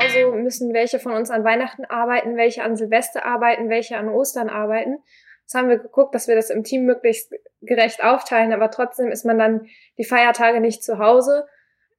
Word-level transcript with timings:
Genauso 0.00 0.32
müssen 0.36 0.72
welche 0.72 0.98
von 0.98 1.12
uns 1.12 1.30
an 1.30 1.44
Weihnachten 1.44 1.84
arbeiten, 1.84 2.36
welche 2.36 2.62
an 2.62 2.76
Silvester 2.76 3.26
arbeiten, 3.26 3.68
welche 3.68 3.96
an 3.96 4.08
Ostern 4.08 4.48
arbeiten. 4.48 4.98
Das 5.44 5.54
haben 5.54 5.68
wir 5.68 5.78
geguckt, 5.78 6.14
dass 6.14 6.28
wir 6.28 6.36
das 6.36 6.48
im 6.48 6.64
Team 6.64 6.84
möglichst 6.84 7.34
gerecht 7.60 8.02
aufteilen, 8.02 8.52
aber 8.52 8.70
trotzdem 8.70 9.10
ist 9.10 9.24
man 9.24 9.38
dann 9.38 9.66
die 9.98 10.04
Feiertage 10.04 10.60
nicht 10.60 10.82
zu 10.82 10.98
Hause. 10.98 11.46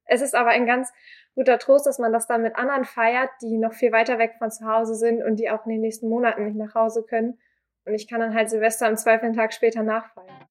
Es 0.04 0.20
ist 0.20 0.34
aber 0.34 0.50
ein 0.50 0.66
ganz 0.66 0.92
guter 1.34 1.58
Trost, 1.58 1.86
dass 1.86 1.98
man 1.98 2.12
das 2.12 2.26
dann 2.26 2.42
mit 2.42 2.56
anderen 2.56 2.84
feiert, 2.84 3.30
die 3.40 3.56
noch 3.56 3.72
viel 3.72 3.92
weiter 3.92 4.18
weg 4.18 4.34
von 4.38 4.50
zu 4.50 4.66
Hause 4.66 4.94
sind 4.94 5.22
und 5.22 5.36
die 5.36 5.50
auch 5.50 5.64
in 5.66 5.72
den 5.72 5.80
nächsten 5.80 6.08
Monaten 6.08 6.44
nicht 6.44 6.56
nach 6.56 6.74
Hause 6.74 7.04
können. 7.04 7.38
Und 7.84 7.94
ich 7.94 8.08
kann 8.08 8.20
dann 8.20 8.34
halt 8.34 8.50
Silvester 8.50 8.88
im 8.88 8.96
Zweifel 8.96 9.26
einen 9.26 9.36
Tag 9.36 9.52
später 9.52 9.82
nachfeiern. 9.82 10.46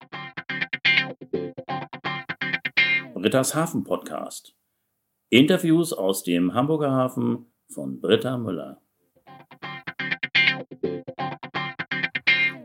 Britta's 3.14 3.54
Hafen 3.54 3.84
Podcast. 3.84 4.56
Interviews 5.34 5.94
aus 5.94 6.24
dem 6.24 6.54
Hamburger 6.54 6.92
Hafen 6.92 7.46
von 7.70 8.02
Britta 8.02 8.38
Müller. 8.38 8.82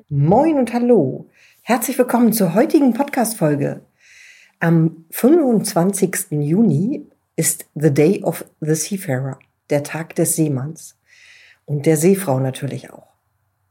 Moin 0.08 0.58
und 0.58 0.72
hallo. 0.72 1.30
Herzlich 1.62 1.96
willkommen 1.96 2.32
zur 2.32 2.54
heutigen 2.54 2.92
Podcast-Folge. 2.92 3.82
Am 4.58 5.04
25. 5.10 6.32
Juni 6.32 7.06
ist 7.36 7.70
The 7.76 7.94
Day 7.94 8.24
of 8.24 8.44
the 8.60 8.74
Seafarer, 8.74 9.38
der 9.70 9.84
Tag 9.84 10.16
des 10.16 10.34
Seemanns 10.34 10.98
und 11.66 11.86
der 11.86 11.96
Seefrau 11.96 12.40
natürlich 12.40 12.90
auch. 12.90 13.15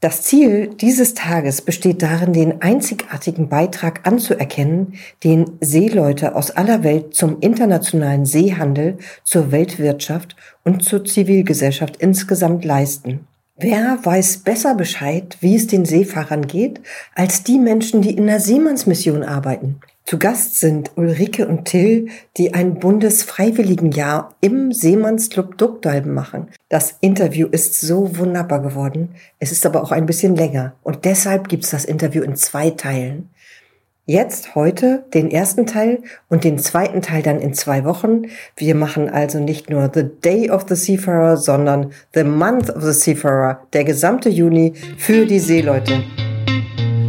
Das 0.06 0.22
Ziel 0.22 0.68
dieses 0.68 1.16
Tages 1.16 1.64
besteht 1.64 2.04
darin, 2.04 2.32
den 2.32 2.62
einzigartigen 2.62 3.50
Beitrag 3.50 4.02
anzuerkennen, 4.06 4.94
den 5.24 5.58
Seeleute 5.62 6.36
aus 6.36 6.52
aller 6.52 6.84
Welt 6.84 7.16
zum 7.16 7.40
internationalen 7.40 8.28
Seehandel, 8.28 9.00
zur 9.24 9.52
Weltwirtschaft 9.52 10.36
und 10.64 10.84
zur 10.84 11.06
Zivilgesellschaft 11.06 11.98
insgesamt 11.98 12.64
leisten. 12.64 13.22
Wer 13.58 13.98
weiß 14.04 14.44
besser 14.44 14.76
Bescheid, 14.76 15.38
wie 15.42 15.56
es 15.56 15.66
den 15.66 15.86
Seefahrern 15.86 16.46
geht, 16.46 16.82
als 17.16 17.42
die 17.42 17.58
Menschen, 17.58 18.04
die 18.04 18.16
in 18.16 18.28
der 18.28 18.40
Seemannsmission 18.40 19.24
arbeiten? 19.24 19.80
Zu 20.08 20.20
Gast 20.20 20.60
sind 20.60 20.92
Ulrike 20.98 21.48
und 21.48 21.66
Till, 21.66 22.10
die 22.38 22.54
ein 22.54 22.78
Bundesfreiwilligenjahr 22.78 24.36
im 24.40 24.72
Seemannsclub 24.72 25.58
Duckdalben 25.58 26.14
machen. 26.14 26.50
Das 26.70 26.98
Interview 27.02 27.48
ist 27.48 27.82
so 27.82 28.16
wunderbar 28.16 28.62
geworden. 28.62 29.16
Es 29.40 29.52
ist 29.52 29.66
aber 29.66 29.82
auch 29.82 29.92
ein 29.92 30.06
bisschen 30.06 30.36
länger. 30.36 30.74
Und 30.84 31.06
deshalb 31.06 31.50
gibt's 31.50 31.72
das 31.72 31.86
Interview 31.86 32.22
in 32.22 32.36
zwei 32.36 32.70
Teilen. 32.70 33.32
Jetzt 34.06 34.54
heute 34.54 35.06
den 35.16 35.32
ersten 35.32 35.66
Teil 35.66 36.04
und 36.30 36.44
den 36.44 36.60
zweiten 36.60 37.02
Teil 37.02 37.24
dann 37.24 37.40
in 37.40 37.56
zwei 37.56 37.84
Wochen. 37.84 38.28
Wir 38.56 38.76
machen 38.76 39.10
also 39.10 39.40
nicht 39.40 39.72
nur 39.72 39.90
The 39.92 40.04
Day 40.24 40.52
of 40.52 40.68
the 40.70 40.76
Seafarer, 40.76 41.38
sondern 41.38 41.94
The 42.14 42.26
Month 42.26 42.70
of 42.70 42.84
the 42.84 42.94
Seafarer, 42.94 43.66
der 43.74 43.84
gesamte 43.84 44.30
Juni 44.30 44.74
für 45.00 45.26
die 45.26 45.40
Seeleute. 45.40 46.04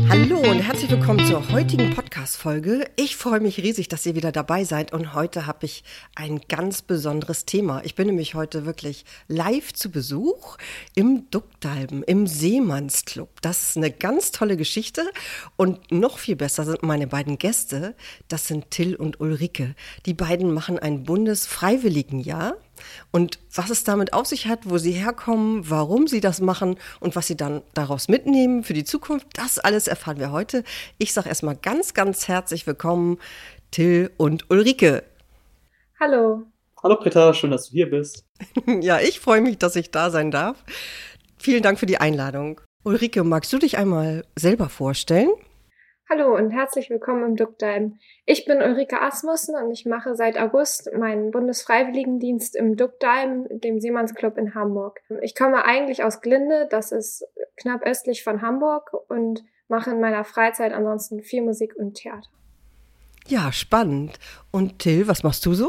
Hallo 0.09 0.39
und 0.39 0.61
herzlich 0.61 0.91
willkommen 0.91 1.27
zur 1.27 1.51
heutigen 1.51 1.95
Podcast-Folge. 1.95 2.89
Ich 2.97 3.17
freue 3.17 3.41
mich 3.41 3.59
riesig, 3.59 3.89
dass 3.89 4.07
ihr 4.07 4.15
wieder 4.15 4.31
dabei 4.31 4.63
seid 4.65 4.93
und 4.93 5.15
heute 5.15 5.47
habe 5.47 5.67
ich 5.67 5.83
ein 6.15 6.41
ganz 6.49 6.83
besonderes 6.83 7.45
Thema. 7.45 7.83
Ich 7.85 7.95
bin 7.95 8.07
nämlich 8.07 8.35
heute 8.35 8.67
wirklich 8.67 9.05
live 9.27 9.73
zu 9.73 9.91
Besuch 9.91 10.59
im 10.95 11.29
Duckdalben, 11.31 12.03
im 12.05 12.27
Seemannsclub. 12.27 13.41
Das 13.43 13.71
ist 13.71 13.77
eine 13.77 13.91
ganz 13.91 14.31
tolle 14.31 14.57
Geschichte 14.57 15.03
und 15.57 15.91
noch 15.91 16.19
viel 16.19 16.37
besser 16.37 16.65
sind 16.65 16.83
meine 16.83 17.07
beiden 17.09 17.39
Gäste. 17.39 17.97
Das 18.29 18.47
sind 18.47 18.71
Till 18.71 18.95
und 18.95 19.21
Ulrike. 19.21 19.75
Die 20.07 20.15
beiden 20.15 20.53
machen 20.53 20.79
ein 20.79 21.03
Bundesfreiwilligenjahr 21.03 22.57
und 23.11 23.39
was 23.55 23.71
es 23.71 23.85
damit 23.85 24.13
auf 24.13 24.27
sich 24.27 24.47
hat, 24.47 24.61
wo 24.65 24.79
sie 24.79 24.93
herkommen, 24.93 25.69
warum 25.69 26.07
sie 26.07 26.21
das 26.21 26.41
machen 26.41 26.77
und 27.01 27.17
was 27.17 27.27
sie 27.27 27.37
dann 27.37 27.63
daraus 27.75 28.09
mitnehmen 28.09 28.65
für 28.65 28.75
die 28.75 28.85
Zukunft, 28.85 29.27
das 29.35 29.59
alles 29.59 29.89
erfahren 29.89 30.19
wir 30.19 30.33
heute. 30.33 30.65
Ich 30.99 31.13
sage 31.13 31.29
erstmal 31.29 31.57
ganz, 31.57 31.95
ganz 31.95 32.29
herzlich 32.29 32.67
willkommen, 32.67 33.19
Till 33.71 34.11
und 34.17 34.51
Ulrike. 34.51 35.03
Hallo. 36.01 36.45
Hallo 36.83 36.97
Britta, 36.97 37.33
schön, 37.35 37.51
dass 37.51 37.69
du 37.69 37.73
hier 37.73 37.91
bist. 37.91 38.25
ja, 38.81 39.01
ich 39.01 39.21
freue 39.21 39.41
mich, 39.41 39.59
dass 39.59 39.77
ich 39.77 39.91
da 39.91 40.11
sein 40.11 40.31
darf. 40.31 40.63
Vielen 41.39 41.63
Dank 41.63 41.79
für 41.79 41.87
die 41.87 41.99
Einladung. 41.99 42.61
Ulrike, 42.85 43.25
magst 43.25 43.53
du 43.53 43.59
dich 43.59 43.79
einmal 43.79 44.25
selber 44.37 44.69
vorstellen? 44.69 45.31
Hallo 46.09 46.37
und 46.37 46.53
herzlich 46.53 46.89
willkommen 46.89 47.25
im 47.25 47.35
Duckdalm. 47.35 47.99
Ich 48.27 48.45
bin 48.45 48.59
Ulrike 48.59 49.03
Asmussen 49.03 49.57
und 49.57 49.73
ich 49.73 49.87
mache 49.87 50.15
seit 50.15 50.39
August 50.39 50.89
meinen 50.97 51.33
Bundesfreiwilligendienst 51.33 52.55
im 52.55 52.77
Duckdalm, 52.77 53.49
dem 53.51 53.81
Seemannsclub 53.81 54.39
in 54.39 54.55
Hamburg. 54.55 55.01
Ich 55.21 55.35
komme 55.35 55.65
eigentlich 55.65 56.05
aus 56.05 56.21
Glinde, 56.21 56.69
das 56.71 56.93
ist 56.93 57.25
knapp 57.57 57.83
östlich 57.85 58.23
von 58.23 58.41
Hamburg 58.41 58.93
und 59.09 59.43
mache 59.67 59.91
in 59.91 60.01
meiner 60.01 60.23
Freizeit 60.23 60.73
ansonsten 60.73 61.25
viel 61.25 61.43
Musik 61.43 61.75
und 61.75 61.95
Theater. 61.95 62.29
Ja, 63.27 63.51
spannend. 63.51 64.21
Und 64.53 64.79
Till, 64.79 65.09
was 65.09 65.25
machst 65.25 65.45
du 65.45 65.55
so? 65.55 65.69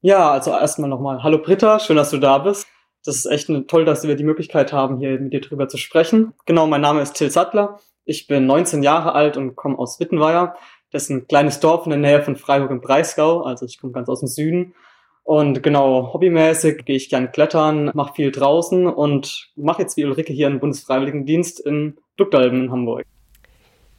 Ja, 0.00 0.32
also 0.32 0.50
erstmal 0.50 0.90
nochmal 0.90 1.22
Hallo 1.22 1.38
Britta, 1.38 1.78
schön, 1.78 1.94
dass 1.94 2.10
du 2.10 2.18
da 2.18 2.38
bist. 2.38 2.66
Das 3.04 3.14
ist 3.14 3.26
echt 3.26 3.48
toll, 3.68 3.84
dass 3.84 4.02
wir 4.02 4.16
die 4.16 4.24
Möglichkeit 4.24 4.72
haben, 4.72 4.98
hier 4.98 5.20
mit 5.20 5.32
dir 5.32 5.40
drüber 5.40 5.68
zu 5.68 5.76
sprechen. 5.76 6.34
Genau, 6.44 6.66
mein 6.66 6.80
Name 6.80 7.02
ist 7.02 7.12
Till 7.12 7.30
Sattler. 7.30 7.78
Ich 8.10 8.26
bin 8.26 8.44
19 8.44 8.82
Jahre 8.82 9.14
alt 9.14 9.36
und 9.36 9.54
komme 9.54 9.78
aus 9.78 10.00
Wittenweier. 10.00 10.56
Das 10.90 11.04
ist 11.04 11.10
ein 11.10 11.28
kleines 11.28 11.60
Dorf 11.60 11.86
in 11.86 11.90
der 11.90 12.00
Nähe 12.00 12.22
von 12.22 12.34
Freiburg 12.34 12.72
im 12.72 12.80
Breisgau. 12.80 13.42
Also 13.42 13.66
ich 13.66 13.80
komme 13.80 13.92
ganz 13.92 14.08
aus 14.08 14.18
dem 14.18 14.26
Süden. 14.26 14.74
Und 15.22 15.62
genau, 15.62 16.12
hobbymäßig 16.12 16.84
gehe 16.84 16.96
ich 16.96 17.08
gern 17.08 17.30
klettern, 17.30 17.92
mache 17.94 18.14
viel 18.14 18.32
draußen 18.32 18.88
und 18.88 19.52
mache 19.54 19.82
jetzt 19.82 19.96
wie 19.96 20.04
Ulrike 20.04 20.32
hier 20.32 20.48
einen 20.48 20.58
Bundesfreiwilligendienst 20.58 21.60
in 21.60 21.98
Duckdalben 22.16 22.64
in 22.64 22.72
Hamburg. 22.72 23.06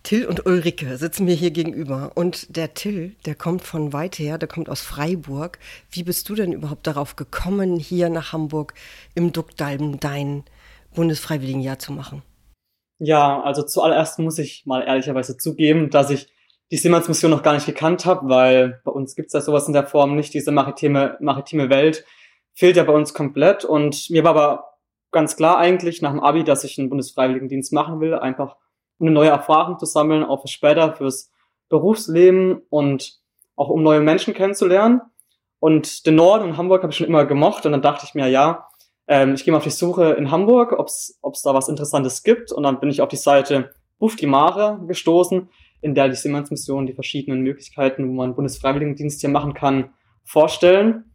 Till 0.03 0.25
und 0.25 0.45
Ulrike 0.45 0.97
sitzen 0.97 1.23
mir 1.23 1.35
hier 1.35 1.51
gegenüber. 1.51 2.11
Und 2.15 2.57
der 2.57 2.73
Till, 2.73 3.15
der 3.25 3.35
kommt 3.35 3.61
von 3.61 3.93
weit 3.93 4.19
her, 4.19 4.37
der 4.37 4.49
kommt 4.49 4.69
aus 4.69 4.81
Freiburg. 4.81 5.57
Wie 5.89 6.03
bist 6.03 6.27
du 6.27 6.35
denn 6.35 6.51
überhaupt 6.51 6.85
darauf 6.85 7.15
gekommen, 7.15 7.79
hier 7.79 8.09
nach 8.09 8.33
Hamburg 8.33 8.73
im 9.15 9.31
Duckdalben 9.31 10.01
dein 10.01 10.43
Bundesfreiwilligenjahr 10.95 11.79
zu 11.79 11.93
machen? 11.93 12.23
Ja, 13.03 13.41
also 13.41 13.63
zuallererst 13.63 14.19
muss 14.19 14.37
ich 14.37 14.67
mal 14.67 14.83
ehrlicherweise 14.83 15.35
zugeben, 15.35 15.89
dass 15.89 16.11
ich 16.11 16.31
die 16.69 16.77
Seemannsmission 16.77 17.31
noch 17.31 17.41
gar 17.41 17.53
nicht 17.55 17.65
gekannt 17.65 18.05
habe, 18.05 18.29
weil 18.29 18.79
bei 18.85 18.91
uns 18.91 19.15
gibt's 19.15 19.33
ja 19.33 19.41
sowas 19.41 19.65
in 19.65 19.73
der 19.73 19.87
Form 19.87 20.15
nicht. 20.15 20.35
Diese 20.35 20.51
maritime, 20.51 21.17
maritime 21.19 21.71
Welt 21.71 22.05
fehlt 22.53 22.75
ja 22.77 22.83
bei 22.83 22.93
uns 22.93 23.15
komplett. 23.15 23.65
Und 23.65 24.11
mir 24.11 24.23
war 24.23 24.35
aber 24.35 24.77
ganz 25.09 25.35
klar 25.35 25.57
eigentlich 25.57 26.03
nach 26.03 26.11
dem 26.11 26.19
Abi, 26.19 26.43
dass 26.43 26.63
ich 26.63 26.77
einen 26.77 26.89
Bundesfreiwilligendienst 26.89 27.73
machen 27.73 28.01
will, 28.01 28.13
einfach 28.13 28.57
um 28.99 29.07
eine 29.07 29.15
neue 29.15 29.29
Erfahrung 29.29 29.79
zu 29.79 29.87
sammeln, 29.87 30.23
auch 30.23 30.43
für 30.43 30.47
später, 30.47 30.93
fürs 30.93 31.31
Berufsleben 31.69 32.61
und 32.69 33.15
auch 33.55 33.69
um 33.69 33.81
neue 33.81 34.01
Menschen 34.01 34.35
kennenzulernen. 34.35 35.01
Und 35.57 36.05
den 36.05 36.13
Norden 36.13 36.49
und 36.49 36.57
Hamburg 36.57 36.83
habe 36.83 36.91
ich 36.91 36.97
schon 36.97 37.07
immer 37.07 37.25
gemocht 37.25 37.65
und 37.65 37.71
dann 37.71 37.81
dachte 37.81 38.05
ich 38.07 38.13
mir, 38.13 38.27
ja, 38.27 38.67
ähm, 39.11 39.33
ich 39.33 39.43
gehe 39.43 39.51
mal 39.51 39.57
auf 39.57 39.65
die 39.65 39.69
Suche 39.69 40.11
in 40.13 40.31
Hamburg, 40.31 40.71
ob 40.71 40.87
es 40.87 41.41
da 41.43 41.53
was 41.53 41.67
Interessantes 41.67 42.23
gibt. 42.23 42.53
Und 42.53 42.63
dann 42.63 42.79
bin 42.79 42.89
ich 42.89 43.01
auf 43.01 43.09
die 43.09 43.17
Seite 43.17 43.73
Buff 43.99 44.15
die 44.15 44.25
Mare 44.25 44.79
gestoßen, 44.87 45.49
in 45.81 45.95
der 45.95 46.07
die 46.07 46.15
Seemannsmission 46.15 46.85
die 46.85 46.93
verschiedenen 46.93 47.41
Möglichkeiten, 47.41 48.07
wo 48.07 48.13
man 48.13 48.35
Bundesfreiwilligendienst 48.35 49.19
hier 49.19 49.29
machen 49.29 49.53
kann, 49.53 49.89
vorstellen. 50.23 51.11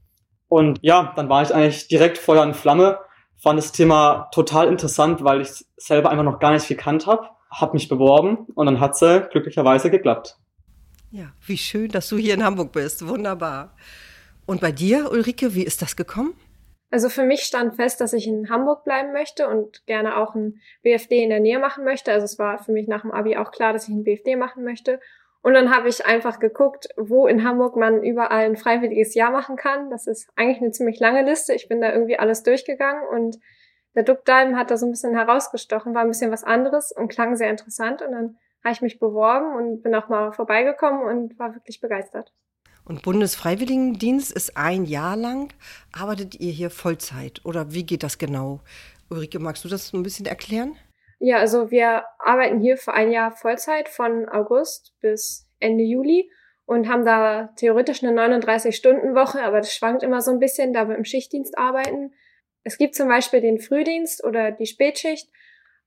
Und 0.47 0.79
ja, 0.83 1.15
dann 1.17 1.31
war 1.31 1.41
ich 1.41 1.55
eigentlich 1.55 1.89
direkt 1.89 2.19
Feuer 2.19 2.43
und 2.43 2.55
Flamme, 2.55 2.99
fand 3.39 3.59
das 3.59 3.73
Thema 3.73 4.29
total 4.31 4.69
interessant, 4.69 5.25
weil 5.25 5.41
ich 5.41 5.65
selber 5.79 6.11
einfach 6.11 6.25
noch 6.25 6.39
gar 6.39 6.53
nicht 6.53 6.69
gekannt 6.69 7.07
habe, 7.07 7.31
habe 7.51 7.73
mich 7.73 7.89
beworben 7.89 8.47
und 8.55 8.67
dann 8.67 8.79
hat 8.79 8.99
sie 8.99 9.27
glücklicherweise 9.31 9.91
geklappt. 9.91 10.37
Ja, 11.13 11.33
wie 11.47 11.57
schön, 11.57 11.91
dass 11.91 12.11
du 12.11 12.19
hier 12.19 12.35
in 12.35 12.45
Hamburg 12.45 12.73
bist. 12.73 13.09
Wunderbar. 13.09 13.75
Und 14.45 14.61
bei 14.61 14.71
dir, 14.71 15.11
Ulrike, 15.11 15.55
wie 15.55 15.65
ist 15.65 15.81
das 15.81 15.97
gekommen? 15.97 16.35
Also 16.91 17.09
für 17.09 17.25
mich 17.25 17.43
stand 17.43 17.75
fest, 17.75 18.01
dass 18.01 18.13
ich 18.13 18.29
in 18.29 18.49
Hamburg 18.49 18.85
bleiben 18.85 19.13
möchte 19.13 19.49
und 19.49 19.85
gerne 19.87 20.17
auch 20.17 20.35
ein 20.35 20.61
BFD 20.83 21.23
in 21.25 21.31
der 21.31 21.41
Nähe 21.41 21.59
machen 21.59 21.85
möchte. 21.85 22.13
Also 22.13 22.25
es 22.25 22.39
war 22.39 22.59
für 22.59 22.73
mich 22.73 22.87
nach 22.87 23.03
dem 23.03 23.11
Abi 23.11 23.37
auch 23.37 23.51
klar, 23.51 23.73
dass 23.73 23.89
ich 23.89 23.95
ein 23.95 24.05
BFD 24.05 24.37
machen 24.37 24.63
möchte. 24.63 25.01
Und 25.43 25.55
dann 25.55 25.75
habe 25.75 25.89
ich 25.89 26.07
einfach 26.07 26.39
geguckt, 26.39 26.89
wo 26.97 27.27
in 27.27 27.45
Hamburg 27.45 27.77
man 27.77 28.03
überall 28.03 28.47
ein 28.47 28.57
freiwilliges 28.57 29.15
Jahr 29.15 29.31
machen 29.31 29.57
kann. 29.57 29.91
Das 29.91 30.07
ist 30.07 30.29
eigentlich 30.37 30.61
eine 30.61 30.73
ziemlich 30.73 30.99
lange 30.99 31.23
Liste. 31.23 31.55
Ich 31.55 31.69
bin 31.69 31.81
da 31.81 31.93
irgendwie 31.93 32.19
alles 32.19 32.43
durchgegangen 32.43 33.07
und 33.09 33.39
der 33.95 34.03
Duckdalm 34.03 34.57
hat 34.57 34.71
da 34.71 34.77
so 34.77 34.87
ein 34.87 34.91
bisschen 34.91 35.15
herausgestochen, 35.15 35.95
war 35.95 36.03
ein 36.03 36.09
bisschen 36.09 36.31
was 36.31 36.45
anderes 36.45 36.93
und 36.93 37.09
klang 37.09 37.37
sehr 37.37 37.51
interessant. 37.51 38.03
Und 38.03 38.13
dann 38.13 38.39
habe 38.63 38.73
ich 38.73 38.83
mich 38.83 38.99
beworben 38.99 39.55
und 39.55 39.83
bin 39.83 39.95
auch 39.95 40.09
mal 40.09 40.33
vorbeigekommen 40.33 41.03
und 41.03 41.39
war 41.39 41.55
wirklich 41.55 41.81
begeistert. 41.81 42.33
Und 42.87 43.03
Bundesfreiwilligendienst 43.03 44.33
ist 44.33 44.57
ein 44.57 44.85
Jahr 44.85 45.17
lang. 45.17 45.53
Arbeitet 45.93 46.39
ihr 46.39 46.53
hier 46.53 46.71
Vollzeit 46.71 47.41
oder 47.45 47.73
wie 47.73 47.85
geht 47.85 48.05
das 48.05 48.17
genau? 48.17 48.61
Ulrike, 49.11 49.41
magst 49.41 49.65
du 49.65 49.69
das 49.69 49.93
ein 49.93 50.05
bisschen 50.05 50.27
erklären? 50.27 50.77
Ja, 51.19 51.39
also 51.39 51.71
wir 51.71 52.05
arbeiten 52.19 52.61
hier 52.61 52.77
für 52.77 52.95
ein 52.95 53.11
Jahr 53.11 53.33
Vollzeit 53.33 53.89
von 53.89 54.29
August 54.29 54.95
bis 55.01 55.51
Ende 55.59 55.83
Juli 55.83 56.31
und 56.65 56.89
haben 56.89 57.05
da 57.05 57.53
theoretisch 57.57 58.05
eine 58.05 58.13
39-Stunden-Woche, 58.21 59.43
aber 59.43 59.59
das 59.59 59.75
schwankt 59.75 60.03
immer 60.03 60.21
so 60.21 60.31
ein 60.31 60.39
bisschen, 60.39 60.73
da 60.73 60.89
wir 60.89 60.97
im 60.97 61.05
Schichtdienst 61.05 61.59
arbeiten. 61.59 62.13
Es 62.63 62.79
gibt 62.79 62.95
zum 62.95 63.09
Beispiel 63.09 63.41
den 63.41 63.59
Frühdienst 63.59 64.23
oder 64.25 64.53
die 64.53 64.67
Spätschicht, 64.67 65.29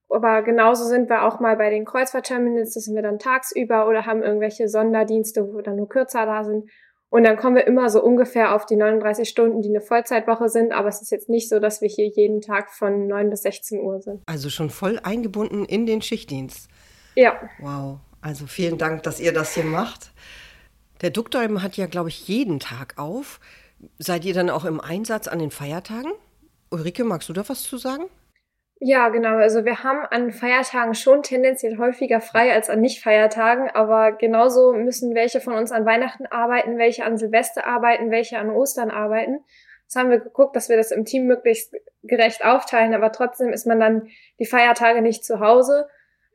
aber 0.08 0.42
genauso 0.42 0.84
sind 0.84 1.08
wir 1.08 1.24
auch 1.24 1.38
mal 1.38 1.56
bei 1.56 1.70
den 1.70 1.84
Kreuzfahrtterminals, 1.84 2.74
das 2.74 2.84
sind 2.84 2.96
wir 2.96 3.02
dann 3.02 3.18
tagsüber 3.18 3.88
oder 3.88 4.06
haben 4.06 4.22
irgendwelche 4.22 4.68
Sonderdienste, 4.68 5.46
wo 5.46 5.56
wir 5.56 5.62
dann 5.62 5.76
nur 5.76 5.88
kürzer 5.88 6.26
da 6.26 6.42
sind. 6.44 6.68
Und 7.10 7.24
dann 7.24 7.36
kommen 7.36 7.56
wir 7.56 7.66
immer 7.66 7.90
so 7.90 8.02
ungefähr 8.02 8.54
auf 8.54 8.66
die 8.66 8.76
39 8.76 9.28
Stunden, 9.28 9.62
die 9.62 9.68
eine 9.68 9.80
Vollzeitwoche 9.80 10.48
sind. 10.48 10.72
Aber 10.72 10.88
es 10.88 11.02
ist 11.02 11.10
jetzt 11.10 11.28
nicht 11.28 11.48
so, 11.48 11.58
dass 11.58 11.80
wir 11.80 11.88
hier 11.88 12.06
jeden 12.06 12.40
Tag 12.40 12.72
von 12.72 13.08
9 13.08 13.30
bis 13.30 13.42
16 13.42 13.80
Uhr 13.80 14.00
sind. 14.00 14.22
Also 14.26 14.48
schon 14.48 14.70
voll 14.70 15.00
eingebunden 15.02 15.64
in 15.64 15.86
den 15.86 16.02
Schichtdienst. 16.02 16.68
Ja. 17.16 17.40
Wow. 17.58 17.98
Also 18.20 18.46
vielen 18.46 18.78
Dank, 18.78 19.02
dass 19.02 19.18
ihr 19.18 19.32
das 19.32 19.54
hier 19.54 19.64
macht. 19.64 20.12
Der 21.00 21.10
Duckdolm 21.10 21.62
hat 21.62 21.76
ja, 21.76 21.86
glaube 21.86 22.10
ich, 22.10 22.28
jeden 22.28 22.60
Tag 22.60 22.94
auf. 22.96 23.40
Seid 23.98 24.24
ihr 24.24 24.34
dann 24.34 24.50
auch 24.50 24.64
im 24.64 24.80
Einsatz 24.80 25.26
an 25.26 25.40
den 25.40 25.50
Feiertagen? 25.50 26.12
Ulrike, 26.70 27.02
magst 27.02 27.28
du 27.28 27.32
da 27.32 27.48
was 27.48 27.64
zu 27.64 27.76
sagen? 27.76 28.04
Ja, 28.82 29.10
genau. 29.10 29.36
Also 29.36 29.66
wir 29.66 29.82
haben 29.82 30.06
an 30.06 30.32
Feiertagen 30.32 30.94
schon 30.94 31.22
tendenziell 31.22 31.76
häufiger 31.76 32.22
frei 32.22 32.50
als 32.54 32.70
an 32.70 32.80
Nicht-Feiertagen, 32.80 33.68
aber 33.68 34.12
genauso 34.12 34.72
müssen 34.72 35.14
welche 35.14 35.42
von 35.42 35.52
uns 35.52 35.70
an 35.70 35.84
Weihnachten 35.84 36.24
arbeiten, 36.26 36.78
welche 36.78 37.04
an 37.04 37.18
Silvester 37.18 37.66
arbeiten, 37.66 38.10
welche 38.10 38.38
an 38.38 38.48
Ostern 38.48 38.90
arbeiten. 38.90 39.44
Das 39.84 39.96
haben 39.96 40.08
wir 40.08 40.18
geguckt, 40.18 40.56
dass 40.56 40.70
wir 40.70 40.78
das 40.78 40.92
im 40.92 41.04
Team 41.04 41.26
möglichst 41.26 41.74
gerecht 42.04 42.42
aufteilen, 42.42 42.94
aber 42.94 43.12
trotzdem 43.12 43.52
ist 43.52 43.66
man 43.66 43.80
dann 43.80 44.08
die 44.38 44.46
Feiertage 44.46 45.02
nicht 45.02 45.26
zu 45.26 45.40
Hause. 45.40 45.86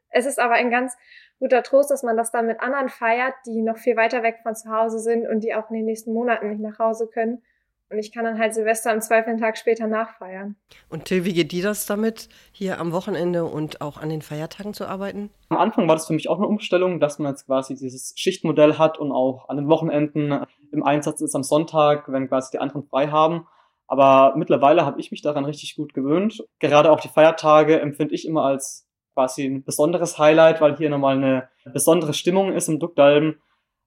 Es 0.10 0.28
ist 0.28 0.40
aber 0.40 0.54
ein 0.54 0.70
ganz 0.70 0.96
guter 1.40 1.64
Trost, 1.64 1.90
dass 1.90 2.04
man 2.04 2.16
das 2.16 2.32
dann 2.32 2.46
mit 2.46 2.60
anderen 2.60 2.90
feiert, 2.90 3.34
die 3.48 3.64
noch 3.64 3.78
viel 3.78 3.98
weiter 3.98 4.22
weg 4.22 4.42
von 4.44 4.56
zu 4.56 4.70
Hause 4.70 5.00
sind 5.00 5.28
und 5.28 5.44
die 5.44 5.56
auch 5.56 5.72
in 5.72 5.78
den 5.78 5.86
nächsten 5.86 6.14
Monaten 6.14 6.50
nicht 6.50 6.62
nach 6.62 6.78
Hause 6.78 7.08
können. 7.08 7.42
Und 7.90 8.00
ich 8.00 8.12
kann 8.12 8.26
dann 8.26 8.40
halt 8.40 8.56
Silvester 8.56 8.92
im 8.92 9.00
Zweifel 9.00 9.30
einen 9.30 9.40
Tag 9.40 9.58
später 9.58 9.86
nachfeiern. 9.86 10.56
Und 10.90 11.06
Till, 11.06 11.24
wie 11.24 11.34
geht 11.34 11.52
dir 11.52 11.64
das 11.64 11.86
damit, 11.86 12.30
hier 12.52 12.80
am 12.80 12.92
Wochenende 12.92 13.46
und 13.46 13.82
auch 13.82 13.98
an 13.98 14.10
den 14.10 14.24
Feiertagen 14.24 14.74
zu 14.74 14.88
arbeiten? 14.88 15.30
Am 15.50 15.58
Anfang 15.58 15.88
war 15.88 15.96
das 15.96 16.08
für 16.08 16.14
mich 16.14 16.28
auch 16.28 16.38
eine 16.38 16.48
Umstellung, 16.48 17.00
dass 17.00 17.20
man 17.20 17.32
jetzt 17.32 17.46
quasi 17.46 17.76
dieses 17.76 18.14
Schichtmodell 18.16 18.80
hat 18.80 18.98
und 18.98 19.12
auch 19.12 19.50
an 19.50 19.58
den 19.58 19.68
Wochenenden 19.68 20.46
im 20.72 20.84
Einsatz 20.84 21.22
ist 21.22 21.36
am 21.36 21.44
Sonntag, 21.44 22.12
wenn 22.12 22.28
quasi 22.28 22.52
die 22.54 22.60
anderen 22.60 22.88
frei 22.88 23.08
haben. 23.08 23.48
Aber 23.88 24.36
mittlerweile 24.36 24.84
habe 24.84 25.00
ich 25.00 25.12
mich 25.12 25.22
daran 25.22 25.46
richtig 25.46 25.76
gut 25.76 25.94
gewöhnt. 25.94 26.44
Gerade 26.58 26.92
auch 26.92 27.00
die 27.00 27.08
Feiertage 27.08 27.80
empfinde 27.80 28.16
ich 28.16 28.28
immer 28.28 28.46
als 28.46 28.88
quasi 29.14 29.46
ein 29.46 29.64
besonderes 29.64 30.18
Highlight, 30.18 30.60
weil 30.60 30.76
hier 30.76 30.90
nochmal 30.90 31.18
eine 31.18 31.50
besondere 31.72 32.16
Stimmung 32.16 32.52
ist 32.52 32.68
im 32.68 32.80
Duckdalben. 32.80 33.40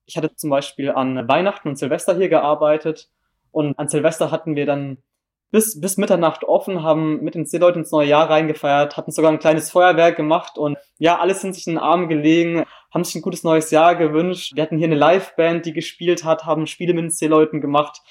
Ich 0.05 0.15
hatte 0.15 0.33
zum 0.35 0.49
Beispiel 0.49 0.89
an 0.89 1.27
Weihnachten 1.27 1.67
und 1.67 1.75
Silvester 1.75 2.15
hier 2.15 2.29
gearbeitet 2.29 3.09
und 3.51 3.77
an 3.77 3.87
Silvester 3.87 4.31
hatten 4.31 4.55
wir 4.55 4.65
dann 4.65 4.97
bis, 5.51 5.79
bis 5.81 5.97
Mitternacht 5.97 6.43
offen, 6.43 6.83
haben 6.83 7.21
mit 7.21 7.35
den 7.35 7.45
Seeleuten 7.45 7.81
ins 7.81 7.91
neue 7.91 8.07
Jahr 8.07 8.29
reingefeiert, 8.29 8.97
hatten 8.97 9.11
sogar 9.11 9.31
ein 9.31 9.39
kleines 9.39 9.71
Feuerwerk 9.71 10.15
gemacht 10.15 10.57
und 10.57 10.77
ja, 10.97 11.19
alles 11.19 11.41
sind 11.41 11.53
sich 11.53 11.65
in 11.67 11.73
den 11.73 11.79
Arm 11.79 12.07
gelegen, 12.07 12.65
haben 12.93 13.03
sich 13.03 13.15
ein 13.15 13.21
gutes 13.21 13.43
neues 13.43 13.71
Jahr 13.71 13.95
gewünscht. 13.95 14.55
Wir 14.55 14.63
hatten 14.63 14.77
hier 14.77 14.87
eine 14.87 14.95
Liveband, 14.95 15.65
die 15.65 15.73
gespielt 15.73 16.23
hat, 16.23 16.45
haben 16.45 16.67
Spiele 16.67 16.93
mit 16.93 17.03
den 17.03 17.09
Seeleuten 17.09 17.61
gemacht 17.61 18.01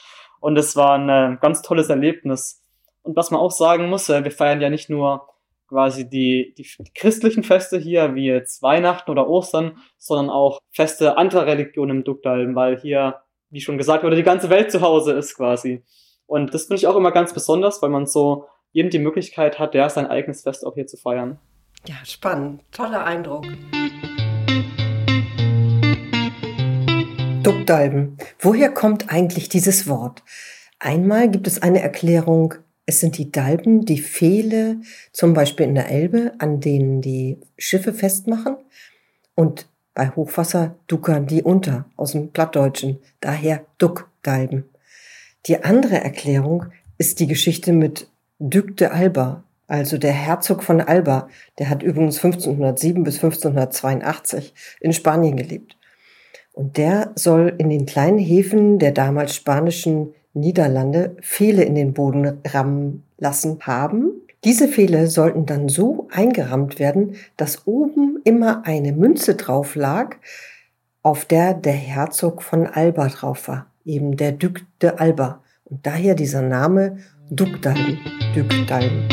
und 0.41 0.57
es 0.59 0.75
war 0.77 0.99
ein 0.99 1.39
ganz 1.41 1.63
tolles 1.63 1.89
Erlebnis. 1.89 2.65
Und 3.03 3.17
was 3.17 3.31
man 3.31 3.41
auch 3.41 3.53
sagen 3.53 3.89
muss, 3.89 4.09
äh, 4.09 4.25
wir 4.25 4.31
feiern 4.31 4.61
ja 4.61 4.71
nicht 4.71 4.91
nur 4.91 5.29
quasi 5.69 6.09
die, 6.09 6.55
die, 6.57 6.67
christlichen 6.95 7.45
Feste 7.45 7.79
hier, 7.79 8.15
wie 8.15 8.27
jetzt 8.27 8.63
Weihnachten 8.63 9.11
oder 9.11 9.29
Ostern, 9.29 9.79
sondern 9.99 10.31
auch 10.31 10.61
Feste 10.73 11.17
anderer 11.17 11.47
Religionen 11.47 11.99
im 11.99 12.05
Duckdalm, 12.05 12.55
weil 12.55 12.81
hier 12.81 13.21
wie 13.51 13.61
schon 13.61 13.79
gesagt 13.79 14.05
wurde, 14.05 14.17
die 14.17 14.23
ganze 14.23 14.51
Welt 14.51 14.71
zu 14.71 14.81
Hause 14.81 15.13
ist 15.13 15.35
quasi. 15.35 15.83
Und 16.27 16.53
das 16.53 16.65
finde 16.65 16.77
ich 16.77 16.87
auch 16.87 16.97
immer 16.97 17.13
ganz 17.13 17.33
besonders, 17.33 17.81
weil 17.81 17.91
man 17.91 18.07
so 18.07 18.47
eben 18.73 18.91
die 18.91 18.99
Möglichkeit 18.99 19.59
hat, 19.59 19.75
ja, 19.75 19.89
sein 19.89 20.07
eigenes 20.07 20.43
Fest 20.43 20.67
auch 20.67 20.75
hier 20.75 20.87
zu 20.87 20.97
feiern. 20.97 21.39
Ja, 21.87 21.97
spannend. 22.05 22.63
Toller 22.73 23.05
Eindruck. 23.05 23.47
Duckdalben. 27.43 28.19
Woher 28.41 28.71
kommt 28.71 29.11
eigentlich 29.11 29.49
dieses 29.49 29.89
Wort? 29.89 30.23
Einmal 30.79 31.31
gibt 31.31 31.47
es 31.47 31.63
eine 31.63 31.81
Erklärung, 31.81 32.55
es 32.85 33.01
sind 33.01 33.19
die 33.19 33.31
Dalben, 33.31 33.85
die 33.85 34.01
Pfähle, 34.01 34.81
zum 35.13 35.35
Beispiel 35.35 35.67
in 35.67 35.75
der 35.75 35.91
Elbe, 35.91 36.33
an 36.39 36.61
denen 36.61 37.01
die 37.01 37.39
Schiffe 37.57 37.93
festmachen. 37.93 38.57
Und 39.35 39.67
bei 39.99 40.11
Hochwasser 40.11 40.77
duckern 40.87 41.27
die 41.27 41.43
unter, 41.43 41.87
aus 41.97 42.13
dem 42.13 42.31
Plattdeutschen, 42.31 43.01
daher 43.19 43.65
Duckdalben. 43.79 44.63
Die 45.47 45.65
andere 45.65 45.97
Erklärung 45.97 46.67
ist 46.99 47.19
die 47.19 47.27
Geschichte 47.27 47.73
mit 47.73 48.09
Duc 48.39 48.77
de 48.77 48.87
Alba, 48.87 49.43
also 49.67 49.99
der 49.99 50.13
Herzog 50.13 50.63
von 50.63 50.81
Alba. 50.81 51.29
Der 51.59 51.69
hat 51.69 51.83
übrigens 51.83 52.25
1507 52.25 53.03
bis 53.03 53.17
1582 53.17 54.55
in 54.79 54.93
Spanien 54.93 55.37
gelebt. 55.37 55.77
Und 56.53 56.77
der 56.77 57.11
soll 57.17 57.53
in 57.59 57.69
den 57.69 57.85
kleinen 57.85 58.21
Häfen 58.21 58.79
der 58.79 58.93
damals 58.93 59.35
spanischen 59.35 60.15
Niederlande 60.33 61.17
Pfähle 61.23 61.65
in 61.65 61.75
den 61.75 61.93
Boden 61.93 62.39
rammen 62.45 63.03
lassen 63.19 63.59
haben, 63.63 64.13
diese 64.45 64.69
Pfähle 64.69 65.09
sollten 65.09 65.47
dann 65.47 65.69
so 65.69 66.07
eingerammt 66.13 66.79
werden, 66.79 67.17
dass 67.37 67.67
oben 67.67 68.08
immer 68.25 68.67
eine 68.67 68.93
Münze 68.93 69.35
drauf 69.35 69.75
lag, 69.75 70.17
auf 71.03 71.25
der 71.25 71.55
der 71.55 71.73
Herzog 71.73 72.43
von 72.43 72.67
Alba 72.67 73.09
drauf 73.09 73.49
war, 73.49 73.73
eben 73.85 74.17
der 74.17 74.33
Duc 74.33 74.61
de 74.83 74.91
Alba. 74.91 75.43
Und 75.65 75.87
daher 75.87 76.15
dieser 76.15 76.43
Name 76.43 76.99
Dukdalm, 77.31 77.99
Dukdalm. 78.35 79.09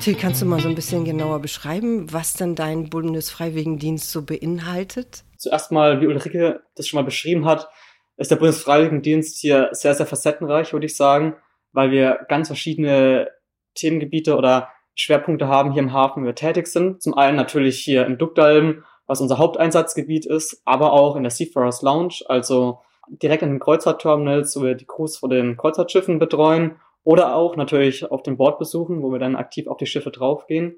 Till, 0.00 0.14
kannst 0.14 0.40
du 0.40 0.46
mal 0.46 0.60
so 0.60 0.68
ein 0.68 0.74
bisschen 0.74 1.04
genauer 1.04 1.40
beschreiben, 1.40 2.12
was 2.12 2.34
denn 2.34 2.54
dein 2.54 2.88
Bundesfreiwilligendienst 2.88 4.10
so 4.10 4.22
beinhaltet? 4.22 5.24
Zuerst 5.36 5.72
mal, 5.72 6.00
wie 6.00 6.06
Ulrike 6.06 6.60
das 6.74 6.86
schon 6.86 6.98
mal 6.98 7.04
beschrieben 7.04 7.44
hat, 7.44 7.68
ist 8.16 8.30
der 8.30 8.36
Bundesfreiwilligendienst 8.36 9.38
hier 9.38 9.68
sehr, 9.72 9.94
sehr 9.94 10.06
facettenreich, 10.06 10.72
würde 10.72 10.86
ich 10.86 10.96
sagen, 10.96 11.36
weil 11.72 11.90
wir 11.90 12.24
ganz 12.28 12.48
verschiedene 12.48 13.28
Themengebiete 13.74 14.36
oder 14.36 14.70
Schwerpunkte 14.96 15.46
haben 15.46 15.72
hier 15.72 15.82
im 15.82 15.92
Hafen, 15.92 16.22
wo 16.22 16.26
wir 16.26 16.34
tätig 16.34 16.66
sind. 16.66 17.02
Zum 17.02 17.14
einen 17.14 17.36
natürlich 17.36 17.78
hier 17.78 18.06
im 18.06 18.18
Duckdalm, 18.18 18.82
was 19.06 19.20
unser 19.20 19.38
Haupteinsatzgebiet 19.38 20.26
ist, 20.26 20.62
aber 20.64 20.92
auch 20.92 21.14
in 21.14 21.22
der 21.22 21.30
Seafarers 21.30 21.82
Lounge, 21.82 22.22
also 22.26 22.80
direkt 23.08 23.42
an 23.42 23.50
den 23.50 23.60
Kreuzfahrtterminals, 23.60 24.56
wo 24.56 24.64
wir 24.64 24.74
die 24.74 24.86
Crews 24.86 25.18
vor 25.18 25.28
den 25.28 25.56
Kreuzfahrtschiffen 25.56 26.18
betreuen 26.18 26.76
oder 27.04 27.36
auch 27.36 27.56
natürlich 27.56 28.10
auf 28.10 28.22
den 28.22 28.36
Bordbesuchen, 28.36 29.02
wo 29.02 29.12
wir 29.12 29.20
dann 29.20 29.36
aktiv 29.36 29.68
auf 29.68 29.76
die 29.76 29.86
Schiffe 29.86 30.10
draufgehen. 30.10 30.76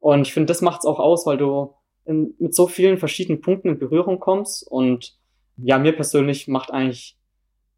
Und 0.00 0.22
ich 0.22 0.32
finde, 0.32 0.46
das 0.46 0.62
macht 0.62 0.80
es 0.80 0.86
auch 0.86 0.98
aus, 0.98 1.26
weil 1.26 1.36
du 1.36 1.74
in, 2.06 2.34
mit 2.38 2.54
so 2.54 2.66
vielen 2.66 2.98
verschiedenen 2.98 3.42
Punkten 3.42 3.68
in 3.68 3.78
Berührung 3.78 4.18
kommst. 4.18 4.66
Und 4.66 5.16
ja, 5.58 5.78
mir 5.78 5.92
persönlich 5.92 6.48
macht 6.48 6.72
eigentlich 6.72 7.18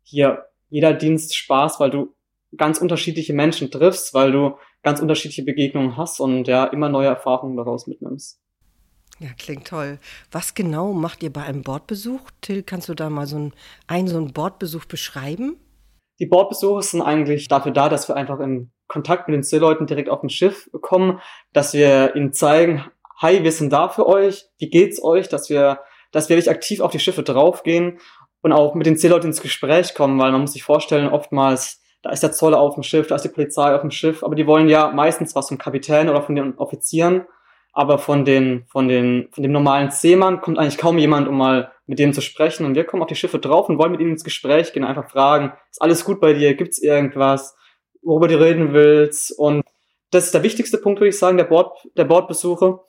hier 0.04 0.46
jeder 0.70 0.94
Dienst 0.94 1.36
Spaß, 1.36 1.80
weil 1.80 1.90
du 1.90 2.14
ganz 2.56 2.78
unterschiedliche 2.78 3.32
Menschen 3.32 3.70
triffst, 3.70 4.14
weil 4.14 4.32
du 4.32 4.56
ganz 4.82 5.00
unterschiedliche 5.00 5.44
Begegnungen 5.44 5.96
hast 5.96 6.20
und 6.20 6.48
ja 6.48 6.64
immer 6.64 6.88
neue 6.88 7.08
Erfahrungen 7.08 7.56
daraus 7.56 7.86
mitnimmst. 7.86 8.40
Ja, 9.18 9.28
klingt 9.38 9.68
toll. 9.68 9.98
Was 10.32 10.54
genau 10.54 10.92
macht 10.92 11.22
ihr 11.22 11.32
bei 11.32 11.42
einem 11.42 11.62
Bordbesuch? 11.62 12.20
Till, 12.40 12.62
kannst 12.62 12.88
du 12.88 12.94
da 12.94 13.08
mal 13.08 13.26
so 13.26 13.36
einen, 13.36 13.52
einen, 13.86 14.08
so 14.08 14.16
einen 14.16 14.32
Bordbesuch 14.32 14.84
beschreiben? 14.84 15.56
Die 16.18 16.26
Bordbesuche 16.26 16.82
sind 16.82 17.02
eigentlich 17.02 17.48
dafür 17.48 17.72
da, 17.72 17.88
dass 17.88 18.08
wir 18.08 18.16
einfach 18.16 18.40
in 18.40 18.72
Kontakt 18.88 19.28
mit 19.28 19.36
den 19.36 19.42
Seeleuten 19.42 19.86
direkt 19.86 20.08
auf 20.08 20.20
dem 20.20 20.28
Schiff 20.28 20.68
kommen, 20.80 21.20
dass 21.52 21.72
wir 21.72 22.14
ihnen 22.16 22.32
zeigen, 22.32 22.84
hi, 23.16 23.42
wir 23.42 23.52
sind 23.52 23.72
da 23.72 23.88
für 23.88 24.06
euch, 24.06 24.44
wie 24.58 24.68
geht's 24.68 25.02
euch, 25.02 25.28
dass 25.28 25.48
wir, 25.48 25.80
dass 26.10 26.28
wir 26.28 26.36
wirklich 26.36 26.50
aktiv 26.50 26.80
auf 26.80 26.90
die 26.90 26.98
Schiffe 26.98 27.22
draufgehen 27.22 27.98
und 28.42 28.52
auch 28.52 28.74
mit 28.74 28.86
den 28.86 28.96
Seeleuten 28.96 29.28
ins 29.28 29.40
Gespräch 29.40 29.94
kommen, 29.94 30.18
weil 30.18 30.32
man 30.32 30.42
muss 30.42 30.52
sich 30.52 30.64
vorstellen, 30.64 31.08
oftmals 31.08 31.81
da 32.02 32.10
ist 32.10 32.22
der 32.22 32.32
Zoll 32.32 32.54
auf 32.54 32.74
dem 32.74 32.82
Schiff, 32.82 33.06
da 33.06 33.14
ist 33.14 33.24
die 33.24 33.28
Polizei 33.28 33.74
auf 33.74 33.80
dem 33.80 33.90
Schiff, 33.90 34.24
aber 34.24 34.34
die 34.34 34.46
wollen 34.46 34.68
ja 34.68 34.90
meistens 34.90 35.34
was 35.34 35.48
vom 35.48 35.58
Kapitän 35.58 36.08
oder 36.08 36.22
von 36.22 36.34
den 36.34 36.58
Offizieren, 36.58 37.26
aber 37.72 37.98
von 37.98 38.24
den, 38.24 38.64
von 38.66 38.88
den, 38.88 39.28
von 39.32 39.42
dem 39.42 39.52
normalen 39.52 39.90
Seemann 39.90 40.40
kommt 40.40 40.58
eigentlich 40.58 40.78
kaum 40.78 40.98
jemand, 40.98 41.28
um 41.28 41.38
mal 41.38 41.72
mit 41.86 41.98
dem 41.98 42.12
zu 42.12 42.20
sprechen. 42.20 42.66
Und 42.66 42.74
wir 42.74 42.84
kommen 42.84 43.02
auf 43.02 43.08
die 43.08 43.14
Schiffe 43.14 43.38
drauf 43.38 43.68
und 43.68 43.78
wollen 43.78 43.92
mit 43.92 44.00
ihnen 44.00 44.10
ins 44.10 44.24
Gespräch 44.24 44.72
gehen, 44.72 44.84
einfach 44.84 45.10
fragen, 45.10 45.52
ist 45.70 45.80
alles 45.80 46.04
gut 46.04 46.20
bei 46.20 46.34
dir? 46.34 46.54
Gibt's 46.54 46.78
irgendwas, 46.78 47.56
worüber 48.02 48.28
du 48.28 48.40
reden 48.40 48.74
willst? 48.74 49.38
Und 49.38 49.62
das 50.10 50.24
ist 50.24 50.34
der 50.34 50.42
wichtigste 50.42 50.76
Punkt, 50.76 51.00
würde 51.00 51.08
ich 51.08 51.18
sagen, 51.18 51.38
der 51.38 51.44
Bord, 51.44 51.88
der 51.96 52.04
Bordbesuche. 52.04 52.80